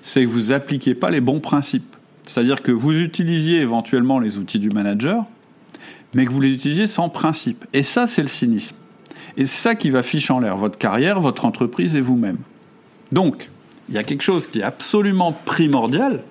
c'est 0.02 0.24
que 0.24 0.30
vous 0.30 0.50
n'appliquez 0.50 0.94
pas 0.94 1.10
les 1.10 1.20
bons 1.20 1.40
principes. 1.40 1.96
C'est-à-dire 2.24 2.62
que 2.62 2.72
vous 2.72 2.92
utilisiez 2.92 3.60
éventuellement 3.60 4.18
les 4.18 4.38
outils 4.38 4.58
du 4.58 4.68
manager, 4.68 5.24
mais 6.14 6.26
que 6.26 6.32
vous 6.32 6.40
les 6.40 6.52
utilisiez 6.52 6.86
sans 6.86 7.08
principe. 7.08 7.64
Et 7.72 7.82
ça, 7.82 8.06
c'est 8.06 8.22
le 8.22 8.28
cynisme. 8.28 8.76
Et 9.36 9.46
c'est 9.46 9.62
ça 9.62 9.74
qui 9.74 9.90
va 9.90 10.02
ficher 10.02 10.32
en 10.32 10.40
l'air 10.40 10.56
votre 10.56 10.78
carrière, 10.78 11.20
votre 11.20 11.44
entreprise 11.44 11.96
et 11.96 12.00
vous-même. 12.00 12.38
Donc, 13.10 13.48
il 13.88 13.94
y 13.94 13.98
a 13.98 14.04
quelque 14.04 14.22
chose 14.22 14.46
qui 14.46 14.60
est 14.60 14.64
absolument 14.64 15.32
primordial 15.32 16.22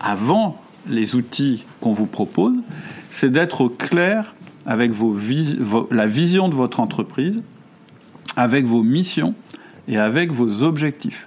avant 0.00 0.60
les 0.88 1.14
outils 1.14 1.64
qu'on 1.80 1.92
vous 1.92 2.06
propose, 2.06 2.56
c'est 3.10 3.30
d'être 3.30 3.68
clair 3.68 4.34
avec 4.66 4.92
vos 4.92 5.16
la 5.90 6.06
vision 6.06 6.48
de 6.48 6.54
votre 6.54 6.80
entreprise, 6.80 7.42
avec 8.36 8.64
vos 8.64 8.82
missions, 8.82 9.34
et 9.90 9.98
avec 9.98 10.32
vos 10.32 10.62
objectifs. 10.62 11.26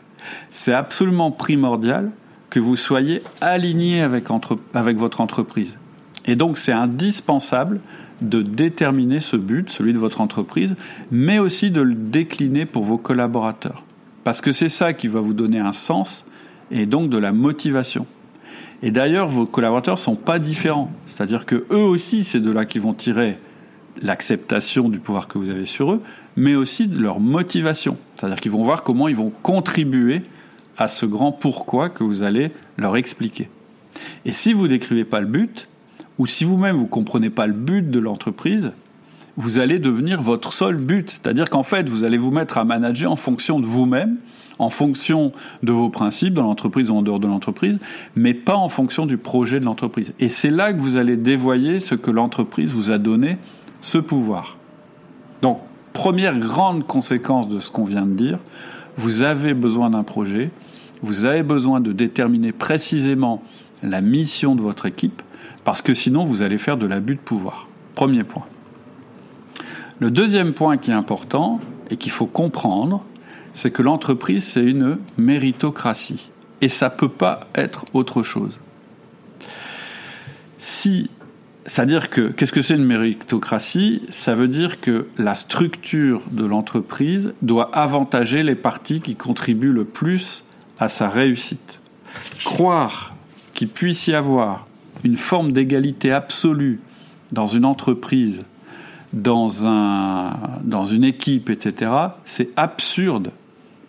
C'est 0.52 0.74
absolument 0.74 1.32
primordial 1.32 2.12
que 2.50 2.60
vous 2.60 2.76
soyez 2.76 3.24
aligné 3.42 4.02
avec, 4.02 4.28
votre 4.30 5.22
entreprise. 5.22 5.80
Et 6.26 6.36
donc 6.36 6.58
c'est 6.58 6.72
indispensable 6.72 7.80
de 8.22 8.42
déterminer 8.42 9.20
ce 9.20 9.36
but, 9.36 9.70
celui 9.70 9.92
de 9.92 9.98
votre 9.98 10.22
entreprise, 10.22 10.76
mais 11.12 11.40
aussi 11.40 11.72
de 11.72 11.82
le 11.82 11.96
décliner 11.96 12.66
pour 12.66 12.84
vos 12.84 12.98
collaborateurs. 12.98 13.84
Parce 14.24 14.40
que 14.40 14.52
c'est 14.52 14.70
ça 14.70 14.94
qui 14.94 15.08
va 15.08 15.20
vous 15.20 15.34
donner 15.34 15.60
un 15.60 15.72
sens 15.72 16.26
et 16.72 16.86
donc 16.86 17.10
de 17.10 17.18
la 17.18 17.32
motivation. 17.34 18.06
Et 18.84 18.92
d'ailleurs, 18.92 19.30
vos 19.30 19.46
collaborateurs 19.46 19.96
ne 19.96 20.00
sont 20.00 20.16
pas 20.16 20.40
différents. 20.40 20.92
C'est-à-dire 21.08 21.46
que 21.46 21.66
eux 21.72 21.84
aussi, 21.84 22.24
c'est 22.24 22.40
de 22.40 22.52
là 22.52 22.66
qu'ils 22.66 22.82
vont 22.82 22.94
tirer 22.94 23.38
l'acceptation 24.02 24.90
du 24.90 25.00
pouvoir 25.00 25.28
que 25.28 25.38
vous 25.38 25.50
avez 25.50 25.66
sur 25.66 25.92
eux, 25.92 26.02
mais 26.36 26.56
aussi 26.56 26.88
de 26.88 27.00
leur 27.00 27.20
motivation. 27.20 27.98
C'est-à-dire 28.16 28.40
qu'ils 28.40 28.52
vont 28.52 28.64
voir 28.64 28.84
comment 28.84 29.08
ils 29.08 29.16
vont 29.16 29.32
contribuer 29.44 30.24
à 30.78 30.88
ce 30.88 31.06
grand 31.06 31.32
pourquoi 31.32 31.90
que 31.90 32.04
vous 32.04 32.24
allez 32.24 32.52
leur 32.78 32.98
expliquer. 32.98 33.50
Et 34.26 34.34
si 34.34 34.54
vous 34.54 34.68
décrivez 34.68 35.06
pas 35.06 35.20
le 35.20 35.28
but, 35.28 35.68
ou 36.18 36.28
si 36.28 36.44
vous-même 36.44 36.76
vous 36.76 36.88
comprenez 36.88 37.30
pas 37.30 37.48
le 37.48 37.54
but 37.54 37.90
de 37.90 38.00
l'entreprise, 38.00 38.72
vous 39.36 39.58
allez 39.58 39.80
devenir 39.80 40.22
votre 40.22 40.54
seul 40.54 40.78
but. 40.78 41.10
C'est-à-dire 41.10 41.50
qu'en 41.50 41.64
fait, 41.64 41.90
vous 41.90 42.04
allez 42.04 42.18
vous 42.18 42.32
mettre 42.32 42.58
à 42.58 42.66
manager 42.66 43.12
en 43.12 43.16
fonction 43.16 43.60
de 43.60 43.66
vous-même, 43.66 44.18
en 44.60 44.70
fonction 44.70 45.32
de 45.64 45.72
vos 45.72 45.90
principes 45.90 46.36
dans 46.36 46.44
l'entreprise 46.44 46.92
ou 46.92 46.96
en 46.96 47.02
dehors 47.02 47.20
de 47.20 47.28
l'entreprise, 47.28 47.80
mais 48.16 48.34
pas 48.34 48.56
en 48.56 48.70
fonction 48.70 49.06
du 49.06 49.18
projet 49.18 49.60
de 49.60 49.66
l'entreprise. 49.66 50.14
Et 50.20 50.30
c'est 50.30 50.52
là 50.52 50.74
que 50.74 50.80
vous 50.80 50.98
allez 50.98 51.18
dévoyer 51.18 51.80
ce 51.80 51.96
que 51.96 52.12
l'entreprise 52.12 52.72
vous 52.72 52.92
a 52.92 53.00
donné, 53.00 53.38
ce 53.84 53.98
pouvoir. 53.98 54.56
Donc, 55.42 55.60
première 55.92 56.40
grande 56.40 56.88
conséquence 56.88 57.50
de 57.50 57.60
ce 57.60 57.70
qu'on 57.70 57.84
vient 57.84 58.06
de 58.06 58.14
dire, 58.14 58.40
vous 58.96 59.24
avez 59.24 59.54
besoin 59.54 59.90
d'un 59.90 60.04
projet, 60.04 60.52
vous 61.02 61.26
avez 61.26 61.44
besoin 61.44 61.82
de 61.82 61.92
déterminer 61.92 62.54
précisément 62.54 63.44
la 63.84 64.00
mission 64.00 64.56
de 64.56 64.62
votre 64.62 64.86
équipe, 64.86 65.22
parce 65.66 65.82
que 65.82 65.94
sinon 65.94 66.24
vous 66.24 66.42
allez 66.42 66.58
faire 66.58 66.78
de 66.78 66.86
l'abus 66.86 67.16
de 67.16 67.20
pouvoir. 67.20 67.68
Premier 67.94 68.24
point. 68.24 68.46
Le 70.00 70.10
deuxième 70.10 70.54
point 70.54 70.78
qui 70.78 70.92
est 70.92 70.96
important 70.96 71.60
et 71.90 71.98
qu'il 71.98 72.12
faut 72.14 72.26
comprendre, 72.26 73.04
c'est 73.54 73.70
que 73.70 73.82
l'entreprise, 73.82 74.46
c'est 74.46 74.64
une 74.64 74.98
méritocratie. 75.18 76.30
Et 76.62 76.70
ça 76.70 76.88
ne 76.88 76.98
peut 76.98 77.10
pas 77.10 77.48
être 77.54 77.84
autre 77.94 78.24
chose. 78.24 78.60
Si, 80.58 81.10
c'est-à-dire 81.66 82.10
que, 82.10 82.30
qu'est-ce 82.30 82.52
que 82.52 82.62
c'est 82.62 82.76
une 82.76 82.84
méritocratie? 82.84 84.02
Ça 84.10 84.36
veut 84.36 84.50
dire 84.50 84.82
que 84.82 85.08
la 85.18 85.34
structure 85.36 86.22
de 86.32 86.46
l'entreprise 86.46 87.34
doit 87.42 87.74
avantager 87.76 88.44
les 88.44 88.56
parties 88.56 89.00
qui 89.00 89.16
contribuent 89.16 89.72
le 89.72 89.86
plus 89.86 90.44
à 90.80 90.90
sa 90.90 91.08
réussite. 91.08 91.80
Croire 92.44 93.16
qu'il 93.54 93.70
puisse 93.70 94.08
y 94.08 94.14
avoir 94.14 94.68
une 95.04 95.16
forme 95.16 95.54
d'égalité 95.54 96.12
absolue 96.12 96.80
dans 97.32 97.48
une 97.48 97.66
entreprise, 97.66 98.44
dans, 99.14 99.66
un, 99.66 100.34
dans 100.64 100.86
une 100.86 101.04
équipe, 101.04 101.50
etc., 101.50 101.92
c'est 102.26 102.50
absurde, 102.58 103.32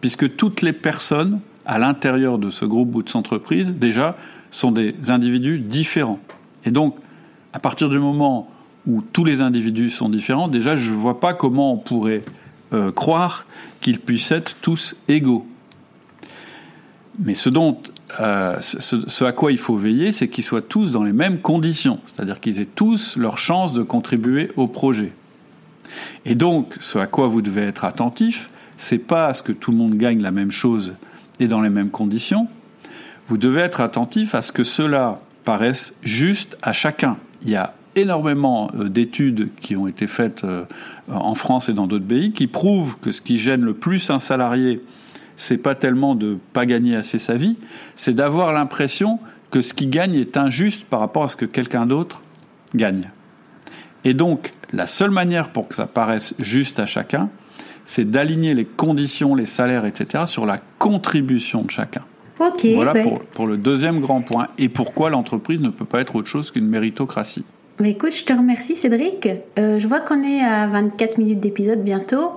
puisque 0.01 0.37
toutes 0.37 0.63
les 0.63 0.73
personnes 0.73 1.41
à 1.67 1.79
l'intérieur 1.79 2.39
de 2.39 2.51
ce 2.51 2.65
groupe 2.65 2.95
ou 2.95 3.03
de 3.03 3.09
cette 3.09 3.17
entreprise, 3.17 3.73
déjà, 3.73 4.17
sont 4.51 4.71
des 4.71 4.95
individus 5.09 5.59
différents. 5.59 6.21
Et 6.65 6.71
donc, 6.71 6.97
à 7.55 7.61
partir 7.61 7.89
du 7.89 7.99
moment 7.99 8.51
où 8.87 9.01
tous 9.01 9.25
les 9.25 9.41
individus 9.41 9.89
sont 9.89 10.11
différents, 10.11 10.49
déjà, 10.49 10.77
je 10.77 10.91
ne 10.91 10.97
vois 10.97 11.21
pas 11.21 11.33
comment 11.33 11.73
on 11.73 11.79
pourrait 11.79 12.25
euh, 12.75 12.91
croire 12.91 13.47
qu'ils 13.81 14.01
puissent 14.01 14.33
être 14.33 14.57
tous 14.61 14.97
égaux. 15.09 15.47
Mais 17.21 17.37
ce 17.37 17.49
dont 17.49 17.79
euh, 18.21 18.57
ce, 18.61 19.25
à 19.25 19.33
quoi 19.33 19.53
il 19.53 19.59
faut 19.59 19.77
veiller, 19.77 20.11
c'est 20.11 20.27
qu'ils 20.29 20.43
soient 20.43 20.63
tous 20.63 20.91
dans 20.91 21.05
les 21.05 21.13
mêmes 21.13 21.39
conditions, 21.39 22.01
c'est-à-dire 22.05 22.41
qu'ils 22.41 22.61
aient 22.61 22.67
tous 22.67 23.17
leur 23.17 23.39
chance 23.39 23.73
de 23.73 23.85
contribuer 23.85 24.51
au 24.57 24.67
projet. 24.67 25.13
Et 26.27 26.35
donc, 26.35 26.75
ce 26.81 26.99
à 26.99 27.07
quoi 27.07 27.29
vous 27.29 27.41
devez 27.41 27.63
être 27.63 27.85
attentif, 27.85 28.51
c'est 28.79 28.99
pas 28.99 29.27
à 29.29 29.35
ce 29.35 29.45
que 29.45 29.53
tout 29.53 29.71
le 29.71 29.77
monde 29.77 29.97
gagne 29.97 30.21
la 30.21 30.33
même 30.33 30.51
chose 30.51 30.95
et 31.39 31.47
dans 31.47 31.61
les 31.61 31.71
mêmes 31.71 31.91
conditions. 31.91 32.49
Vous 33.29 33.39
devez 33.39 33.61
être 33.61 33.81
attentif 33.81 34.35
à 34.35 34.43
ce 34.43 34.51
que 34.51 34.65
cela 34.65 35.21
paraisse 35.45 35.95
juste 36.03 36.59
à 36.61 36.73
chacun. 36.73 37.17
Il 37.45 37.51
y 37.51 37.57
a 37.57 37.75
énormément 37.97 38.71
euh, 38.75 38.89
d'études 38.89 39.51
qui 39.61 39.77
ont 39.77 39.87
été 39.87 40.07
faites 40.07 40.45
euh, 40.45 40.65
en 41.09 41.35
France 41.35 41.69
et 41.69 41.73
dans 41.73 41.87
d'autres 41.87 42.07
pays 42.07 42.33
qui 42.33 42.47
prouvent 42.47 42.97
que 43.01 43.13
ce 43.13 43.21
qui 43.21 43.39
gêne 43.39 43.63
le 43.63 43.75
plus 43.75 44.11
un 44.11 44.19
salarié 44.19 44.81
c'est 45.37 45.59
pas 45.59 45.75
tellement 45.75 46.15
de 46.15 46.39
pas 46.53 46.67
gagner 46.67 46.97
assez 46.97 47.19
sa 47.19 47.37
vie, 47.37 47.57
c'est 47.97 48.15
d'avoir 48.15 48.53
l'impression 48.53 49.19
que 49.51 49.63
ce 49.63 49.75
qui 49.75 49.87
gagne 49.87 50.15
est 50.15 50.37
injuste 50.37 50.85
par 50.85 51.01
rapport 51.01 51.25
à 51.25 51.29
ce 51.29 51.37
que 51.37 51.45
quelqu'un 51.45 51.87
d'autre 51.87 52.23
gagne. 52.75 53.11
Et 54.05 54.15
donc, 54.15 54.51
la 54.73 54.87
seule 54.87 55.11
manière 55.11 55.51
pour 55.51 55.69
que 55.69 55.75
ça 55.75 55.87
paraisse 55.87 56.35
juste 56.39 56.79
à 56.79 56.87
chacun, 56.87 57.31
c'est 57.85 58.11
d'aligner 58.11 58.55
les 58.55 58.65
conditions, 58.65 59.35
les 59.35 59.47
salaires, 59.47 59.85
etc., 59.87 60.25
sur 60.27 60.47
la 60.47 60.59
contribution 60.79 61.63
de 61.63 61.71
chacun. 61.71 62.03
Voilà 62.39 62.95
pour, 63.33 63.47
le 63.47 63.57
deuxième 63.57 64.01
grand 64.01 64.21
point. 64.21 64.49
Et 64.59 64.69
pourquoi 64.69 65.11
l'entreprise 65.11 65.61
ne 65.61 65.69
peut 65.69 65.85
pas 65.85 66.01
être 66.01 66.17
autre 66.17 66.29
chose 66.29 66.51
qu'une 66.51 66.67
méritocratie? 66.67 67.45
Mais 67.81 67.91
écoute, 67.91 68.13
je 68.13 68.25
te 68.25 68.33
remercie 68.33 68.77
Cédric. 68.77 69.29
Euh, 69.59 69.79
je 69.79 69.89
vois 69.89 70.01
qu'on 70.01 70.23
est 70.23 70.41
à 70.41 70.67
24 70.69 71.19
minutes 71.19 71.41
d'épisode 71.41 71.83
bientôt. 71.83 72.33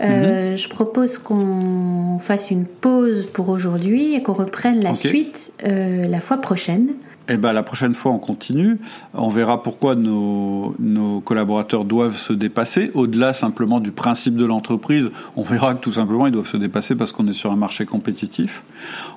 Euh, 0.00 0.52
mhm. 0.52 0.56
Je 0.56 0.68
propose 0.68 1.18
qu'on 1.18 2.18
fasse 2.20 2.50
une 2.50 2.64
pause 2.64 3.28
pour 3.32 3.48
aujourd'hui 3.48 4.14
et 4.14 4.22
qu'on 4.22 4.32
reprenne 4.32 4.82
la 4.82 4.94
suite 4.94 5.52
euh, 5.66 6.06
la 6.06 6.20
fois 6.20 6.38
prochaine. 6.38 6.90
Eh 7.30 7.36
ben, 7.36 7.52
la 7.52 7.62
prochaine 7.62 7.94
fois, 7.94 8.12
on 8.12 8.18
continue. 8.18 8.78
On 9.12 9.28
verra 9.28 9.62
pourquoi 9.62 9.94
nos, 9.94 10.74
nos 10.78 11.20
collaborateurs 11.20 11.84
doivent 11.84 12.16
se 12.16 12.32
dépasser. 12.32 12.90
Au-delà 12.94 13.34
simplement 13.34 13.80
du 13.80 13.92
principe 13.92 14.34
de 14.36 14.46
l'entreprise, 14.46 15.10
on 15.36 15.42
verra 15.42 15.74
que 15.74 15.80
tout 15.80 15.92
simplement, 15.92 16.26
ils 16.26 16.32
doivent 16.32 16.48
se 16.48 16.56
dépasser 16.56 16.96
parce 16.96 17.12
qu'on 17.12 17.28
est 17.28 17.34
sur 17.34 17.52
un 17.52 17.56
marché 17.56 17.84
compétitif. 17.84 18.62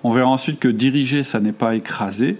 On 0.03 0.11
verra 0.11 0.29
ensuite 0.29 0.59
que 0.59 0.67
diriger, 0.67 1.23
ça 1.23 1.39
n'est 1.39 1.53
pas 1.53 1.75
écraser. 1.75 2.37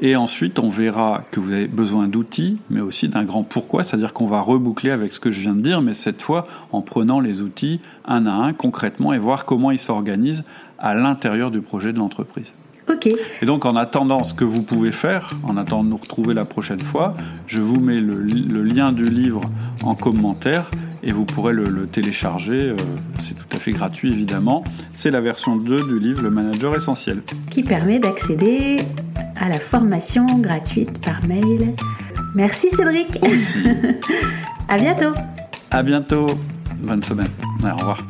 Et 0.00 0.14
ensuite, 0.14 0.58
on 0.58 0.68
verra 0.68 1.24
que 1.30 1.40
vous 1.40 1.52
avez 1.52 1.66
besoin 1.66 2.06
d'outils, 2.06 2.58
mais 2.70 2.80
aussi 2.80 3.08
d'un 3.08 3.24
grand 3.24 3.42
pourquoi, 3.42 3.82
c'est-à-dire 3.82 4.12
qu'on 4.12 4.28
va 4.28 4.40
reboucler 4.40 4.90
avec 4.90 5.12
ce 5.12 5.18
que 5.18 5.32
je 5.32 5.40
viens 5.40 5.54
de 5.54 5.60
dire, 5.60 5.82
mais 5.82 5.94
cette 5.94 6.22
fois 6.22 6.46
en 6.70 6.82
prenant 6.82 7.18
les 7.18 7.40
outils 7.40 7.80
un 8.04 8.26
à 8.26 8.32
un 8.32 8.52
concrètement 8.52 9.12
et 9.12 9.18
voir 9.18 9.44
comment 9.44 9.72
ils 9.72 9.80
s'organisent 9.80 10.44
à 10.78 10.94
l'intérieur 10.94 11.50
du 11.50 11.62
projet 11.62 11.92
de 11.92 11.98
l'entreprise. 11.98 12.54
Ok. 12.90 13.08
Et 13.42 13.46
donc, 13.46 13.66
en 13.66 13.76
attendant, 13.76 14.24
ce 14.24 14.34
que 14.34 14.44
vous 14.44 14.62
pouvez 14.62 14.92
faire, 14.92 15.30
en 15.44 15.56
attendant 15.56 15.84
de 15.84 15.88
nous 15.90 15.96
retrouver 15.96 16.34
la 16.34 16.44
prochaine 16.44 16.80
fois, 16.80 17.14
je 17.46 17.60
vous 17.60 17.80
mets 17.80 18.00
le, 18.00 18.22
lien 18.62 18.92
du 18.92 19.02
livre 19.02 19.42
en 19.82 19.94
commentaire 19.94 20.70
et 21.02 21.12
vous 21.12 21.24
pourrez 21.24 21.52
le, 21.52 21.86
télécharger. 21.86 22.70
Euh, 22.70 22.76
c'est 23.20 23.34
tout 23.34 23.56
à 23.56 23.58
fait 23.58 23.72
gratuit, 23.72 24.12
évidemment. 24.12 24.64
C'est 24.92 25.10
la 25.10 25.20
version 25.20 25.56
2 25.56 25.84
du 25.84 25.98
livre 25.98 26.22
Le 26.22 26.30
Manager 26.30 26.74
Essentiel. 26.74 27.22
Qui 27.50 27.62
permet 27.62 27.98
d'accéder 27.98 28.78
à 29.36 29.48
la 29.48 29.58
formation 29.58 30.26
gratuite 30.38 31.04
par 31.04 31.24
mail. 31.26 31.74
Merci 32.34 32.68
Cédric. 32.70 33.18
Aussi. 33.22 33.58
à 34.68 34.76
bientôt. 34.76 35.14
À 35.70 35.82
bientôt. 35.82 36.26
Bonne 36.80 37.02
semaine. 37.02 37.28
au 37.64 37.76
revoir. 37.76 38.02